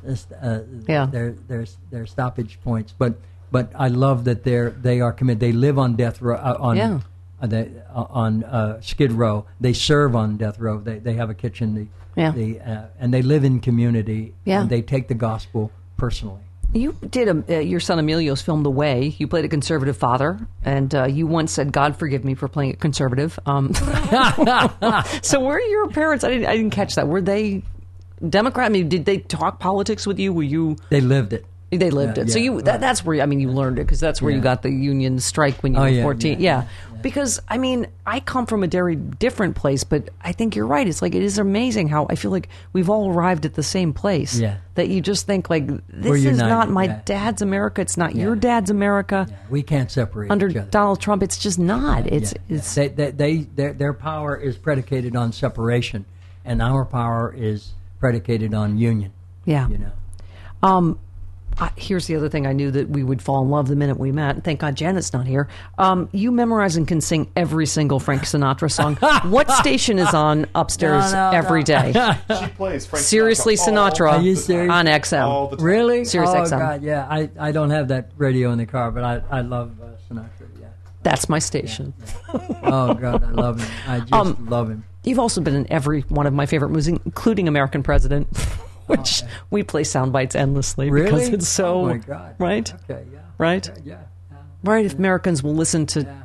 [0.08, 1.06] uh, uh, Yeah.
[1.08, 3.16] their their their stoppage points, but
[3.52, 5.40] but I love that they're they are committed.
[5.40, 7.00] They live on death row uh, on Yeah.
[7.42, 9.46] uh, they, uh, on uh, Skid Row.
[9.62, 10.80] They serve on death row.
[10.80, 11.76] They they have a kitchen.
[11.76, 12.32] The, Yeah.
[12.32, 14.34] The, uh, and they live in community.
[14.46, 14.62] Yeah.
[14.62, 16.40] And they take the gospel personally.
[16.74, 19.16] You did a, uh, your son Emilio's film The Way.
[19.18, 22.72] You played a conservative father, and uh, you once said, "God forgive me for playing
[22.72, 23.74] a conservative." Um,
[25.22, 26.24] so, were your parents?
[26.24, 27.08] I didn't, I didn't catch that.
[27.08, 27.64] Were they
[28.30, 28.68] Democrat?
[28.68, 30.34] I mean, did they talk politics with you?
[30.34, 30.78] Were you?
[30.90, 31.46] They lived it.
[31.72, 32.32] They lived Yeah, it.
[32.32, 34.62] So you that, that's where I mean you learned it because that's where you got
[34.62, 36.40] the union strike when you Oh, were yeah, 14.
[36.40, 36.62] yeah,
[36.94, 40.68] Yeah, Because I mean, I come from a very different place, but I think you're
[40.68, 40.88] right.
[40.88, 43.92] It's like it is amazing how I feel like we've all arrived at the same
[43.92, 44.40] place.
[44.40, 44.58] Yeah.
[44.76, 47.02] That you just think like this is not my yeah.
[47.04, 47.82] dad's America.
[47.82, 48.24] It's not Yeah.
[48.26, 49.26] your dad's America.
[49.30, 50.48] Yeah, we can't separate Under.
[50.50, 52.08] Donald Trump, it's just not.
[52.08, 52.58] It's Yeah, yeah.
[52.58, 56.06] it's they, they, they their, their power is predicated on separation,
[56.46, 57.74] and our power is
[58.10, 59.12] predicated on union.
[59.46, 59.68] yeah.
[59.68, 59.92] You know.
[60.62, 61.00] Um,
[61.58, 63.98] I, here's the other thing I knew that we would fall in love the minute
[63.98, 64.44] we met.
[64.44, 65.48] Thank God Janet's not here.
[65.78, 68.96] Um, you memorize and can sing every single Frank Sinatra song.
[69.32, 71.66] what station is on upstairs No, no, every no.
[71.66, 71.94] day?
[72.42, 74.12] She plays Frank Seriously, Sinatra.
[74.12, 74.72] all Sinatra the time.
[74.72, 75.22] on XM.
[75.24, 75.66] All the time.
[75.66, 76.06] Really?
[76.06, 76.50] Sirius oh XM.
[76.60, 77.08] God, yeah.
[77.10, 80.48] I, I don't have that radio in the car, but I I love uh, Sinatra.
[80.60, 80.68] Yeah.
[81.04, 81.94] That's my station.
[82.34, 83.72] Oh God, I love him.
[83.88, 84.84] I just Um, love him.
[85.06, 88.28] You've also been in every one of my favorite movies, including American President,
[88.88, 92.36] which oh, we play sound bites endlessly because it's so Oh my God.
[92.40, 93.04] right, Okay.
[93.14, 93.20] Yeah.
[93.38, 93.98] right, Yeah.
[94.32, 94.38] yeah.
[94.64, 94.86] right.
[94.86, 96.22] If Americans will listen to Yeah.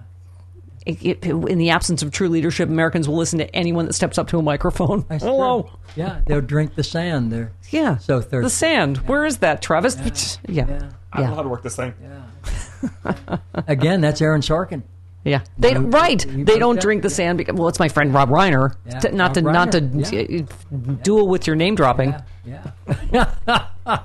[0.87, 4.16] it, it- in the absence of true leadership, Americans will listen to anyone that steps
[4.18, 5.05] up to a microphone.
[5.09, 5.62] That's Hello.
[5.62, 5.70] true.
[5.97, 7.31] Yeah, they'll drink the sand.
[7.33, 7.99] They're Yeah.
[7.99, 8.45] so thirsty.
[8.47, 8.97] The sand.
[9.09, 10.39] Where is that, Travis?
[10.49, 10.66] Yeah.
[10.68, 10.91] Yeah.
[11.12, 11.93] I don't know how to work this thing.
[12.01, 13.39] Yeah.
[13.66, 14.83] Again, that's Aaron Sorkin.
[15.25, 15.41] Yeah.
[15.59, 16.25] They right.
[16.27, 18.75] you They don't that- drink the sand because well, it's my friend Rob Reiner.
[18.87, 22.14] Yeah, T- not to Rob not to Reiner, uh, duel with your name dropping,
[22.45, 22.71] Yeah.
[23.12, 23.31] Yeah.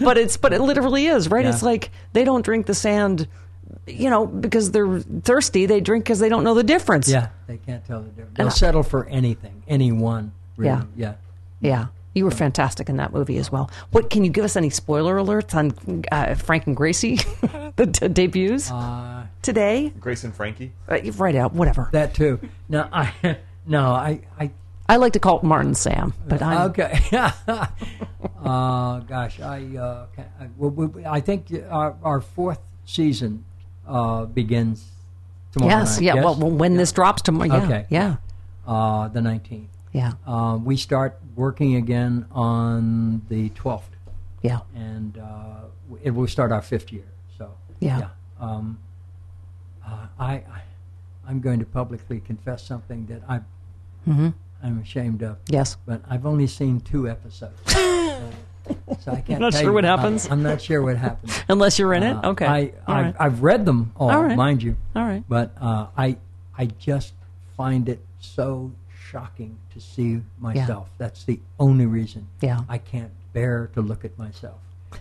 [0.00, 1.44] but it's but it literally is right.
[1.44, 1.50] Yeah.
[1.50, 3.28] It's like they don't drink the sand,
[3.86, 5.66] you know, because they're thirsty.
[5.66, 7.08] They drink because they don't know the difference.
[7.08, 7.28] Yeah.
[7.46, 8.36] They can't tell the difference.
[8.36, 10.32] They'll settle for anything, anyone.
[10.56, 10.70] Really.
[10.70, 10.84] Yeah.
[10.96, 11.14] Yeah.
[11.60, 11.86] Yeah.
[12.14, 13.70] You were fantastic in that movie as well.
[13.90, 17.16] What can you give us any spoiler alerts on uh, Frank and Gracie,
[17.76, 19.92] the d- debuts Uh, today?
[20.00, 20.72] Grace and Frankie.
[20.88, 21.88] Uh, right out, whatever.
[21.92, 22.40] that too.
[22.68, 23.36] No, I
[23.66, 24.50] no, I I
[24.88, 27.00] I like to call it Martin Sam, but I'm Okay.
[28.44, 30.06] uh, gosh, I, uh,
[30.40, 33.44] I, well, we- I think our, our fourth season
[33.86, 34.90] uh, begins
[35.52, 36.04] tomorrow yes, night.
[36.04, 36.14] yeah.
[36.16, 36.24] Yes?
[36.24, 37.86] Well, well, when this drops tomorrow, yeah, Okay.
[37.88, 38.16] yeah,
[38.66, 39.66] uh, the 19th.
[39.92, 43.82] yeah, Uh, we start working again on the 12th,
[44.42, 44.60] yeah.
[44.74, 45.64] and uh,
[46.02, 47.06] it will start our fifth year.
[47.38, 48.08] So Yeah.
[48.40, 48.91] Um, uh,
[50.18, 50.62] I, I
[51.28, 53.40] I'm going to publicly confess something that I
[54.08, 54.28] Mm-hmm.
[54.64, 55.36] I'm ashamed of.
[55.48, 55.76] Yes.
[55.86, 57.52] But I've only seen two episodes.
[57.72, 59.40] so I can't.
[59.40, 60.28] Not tell sure you- what happens?
[60.30, 61.40] I'm, not sure what happens.
[61.48, 62.46] Unless you're in it, Uh, okay.
[62.46, 63.14] I, I have right.
[63.20, 64.36] I've read them all, All right.
[64.36, 64.76] mind you.
[64.96, 65.22] All right.
[65.28, 66.16] But uh, I
[66.58, 67.12] I just
[67.56, 68.72] find it so
[69.10, 70.88] shocking to see myself.
[70.98, 72.26] That's the only reason.
[72.40, 72.60] Yeah.
[72.68, 74.58] I can't bear to look at myself.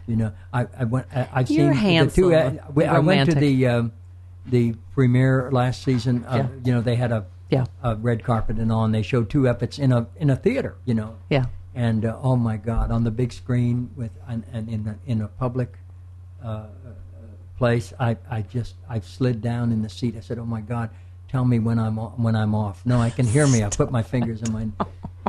[0.07, 1.07] You know, I, I went.
[1.13, 2.29] I, I've You're seen the two.
[2.29, 3.91] handsome, uh, I went to the um,
[4.45, 6.25] the premiere last season.
[6.27, 6.47] Uh, Yeah.
[6.65, 7.65] You know, they had a Yeah.
[7.83, 10.75] a red carpet and all, and they showed two episodes in a in a theater.
[10.85, 11.15] You know.
[11.29, 11.45] Yeah.
[11.75, 15.21] And uh, oh my God, on the big screen with and, and in a, in
[15.21, 15.77] a public
[16.43, 16.67] uh, uh,
[17.57, 20.15] place, I, I just I slid down in the seat.
[20.17, 20.89] I said, "Oh my God,
[21.29, 23.63] tell me when I'm o- when I'm off." No, I can hear me.
[23.63, 24.67] I put my fingers in my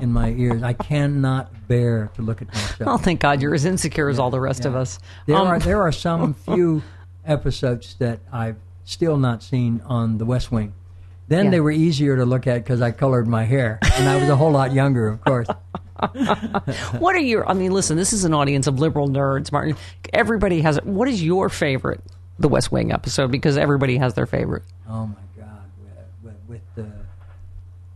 [0.01, 0.63] in my ears.
[0.65, 2.81] I cannot bear to look at myself.
[2.89, 4.99] Oh, thank God you're as insecure as all the rest of us.
[5.27, 6.83] There Um, are there are some few
[7.25, 10.73] episodes that I've still not seen on The West Wing.
[11.29, 11.51] Then Yeah.
[11.53, 14.37] they were easier to look at because I colored my hair, and I was a
[14.37, 15.47] whole lot younger, of course.
[16.99, 17.49] What are your?
[17.49, 19.77] I mean, listen, this is an audience of liberal nerds, Martin.
[20.13, 20.79] Everybody has.
[20.83, 22.01] What is your favorite
[22.41, 23.31] The West Wing episode?
[23.31, 24.65] Because everybody has their favorite.
[24.89, 25.63] Oh my God!
[26.25, 26.91] With, with the,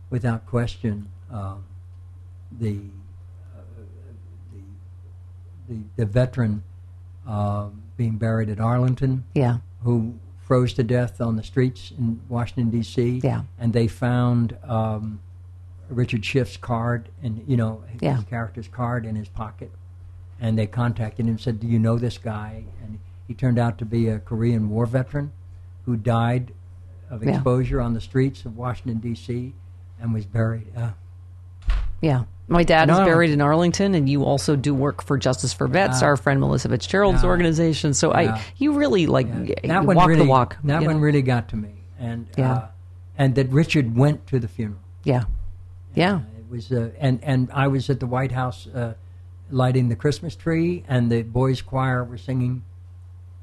[0.09, 1.65] without question, um,
[2.59, 2.79] the,
[3.57, 3.59] uh,
[5.67, 6.63] the the the veteran
[7.27, 10.13] um being buried at Arlington, Yeah, who
[10.47, 13.19] froze to death on the streets in Washington D.C.
[13.21, 13.43] Yeah.
[13.59, 15.19] and they found um,
[15.89, 18.21] Richard Schiff's card and you know his Yeah.
[18.29, 19.71] character's card in his pocket,
[20.39, 23.77] and they contacted him and said, "Do you know this guy?" And he turned out
[23.79, 25.33] to be a Korean War veteran
[25.85, 26.53] who died
[27.09, 27.31] of Yeah.
[27.31, 29.53] exposure on the streets of Washington D.C.
[29.99, 30.67] and was buried.
[30.77, 30.91] Uh,
[32.01, 32.23] yeah.
[32.49, 36.01] My dad is buried in Arlington, and you also do work for Justice for Vets,
[36.01, 37.29] our friend Melissa Fitzgerald's Yeah.
[37.29, 37.93] organization.
[37.93, 38.35] So Yeah.
[38.35, 39.27] I, you really like
[39.63, 40.57] that one walk really, the walk.
[40.63, 41.01] That one know?
[41.01, 42.51] really got to me, and Yeah.
[42.53, 42.65] uh,
[43.17, 44.79] and that Richard went to the funeral.
[45.03, 45.23] Yeah,
[45.93, 48.93] yeah, Uh, it was, uh, and and I was at the White House uh,
[49.51, 52.63] lighting the Christmas tree, and the boys' choir were singing.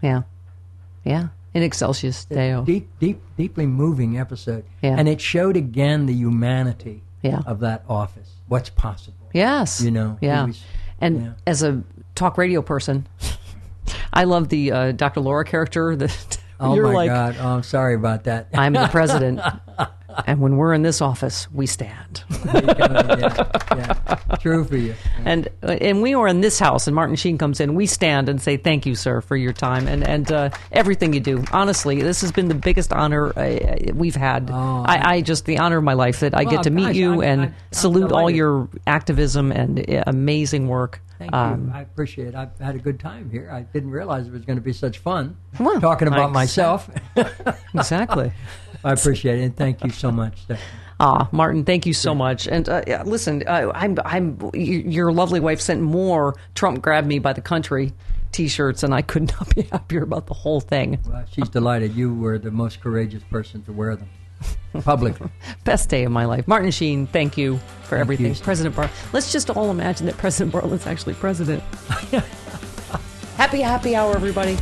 [0.01, 0.23] yeah,
[1.05, 1.29] yeah.
[1.53, 2.65] In Excelsis Deo.
[2.65, 4.97] Deep, deep, deeply moving episode, Yeah.
[4.99, 7.03] and it showed again the humanity
[7.47, 8.34] of that office.
[8.49, 9.31] What's possible?
[9.33, 9.81] Yes.
[9.81, 10.47] You know, Yeah.
[10.47, 10.63] was-
[11.01, 11.33] and yeah.
[11.47, 11.83] as a
[12.15, 13.07] talk radio person,
[14.13, 15.21] I love the uh, Dr.
[15.21, 15.97] Laura character.
[15.97, 17.37] That Oh my like, God!
[17.41, 18.49] Oh, I'm sorry about that.
[18.55, 19.41] I'm the president,
[20.27, 22.25] and when we're in this office, we stand.
[22.55, 24.37] yeah, yeah.
[24.41, 24.95] True for you.
[25.25, 27.75] and and we are in this house, and Martin Sheen comes in.
[27.75, 31.21] We stand and say thank you, sir, for your time and and uh, everything you
[31.21, 31.45] do.
[31.53, 34.51] Honestly, this has been the biggest honor uh, we've had.
[34.53, 36.97] Oh, I, I just the honor of my life that I get to meet gosh,
[36.97, 41.01] you I'm- and I'm salute all your activism and uh, amazing work.
[41.19, 41.73] Thank Um, you.
[41.75, 42.35] I appreciate it.
[42.35, 43.49] I've had a good time here.
[43.51, 46.91] I didn't realize it was going to be such fun Well, talking about I- myself.
[47.75, 48.33] Exactly.
[48.85, 50.43] I appreciate it, and thank you so much.
[50.43, 50.81] Stephanie.
[51.01, 52.47] Ah, Martin, thank you so much.
[52.47, 57.33] And uh, listen, uh, I'm, I'm, your lovely wife sent more "Trump grabbed me by
[57.33, 57.93] the country"
[58.33, 61.01] T-shirts, and I could not be happier about the whole thing.
[61.09, 61.95] Well, she's delighted.
[61.95, 64.09] You were the most courageous person to wear them
[64.83, 65.31] publicly.
[65.65, 66.47] Best day of my life.
[66.47, 68.27] Martin Sheen, thank you for everything.
[68.27, 68.35] you.
[68.35, 68.91] President Bar.
[69.13, 71.63] Let's just all imagine that President Bartlet's actually president.
[73.37, 74.59] happy happy hour, everybody.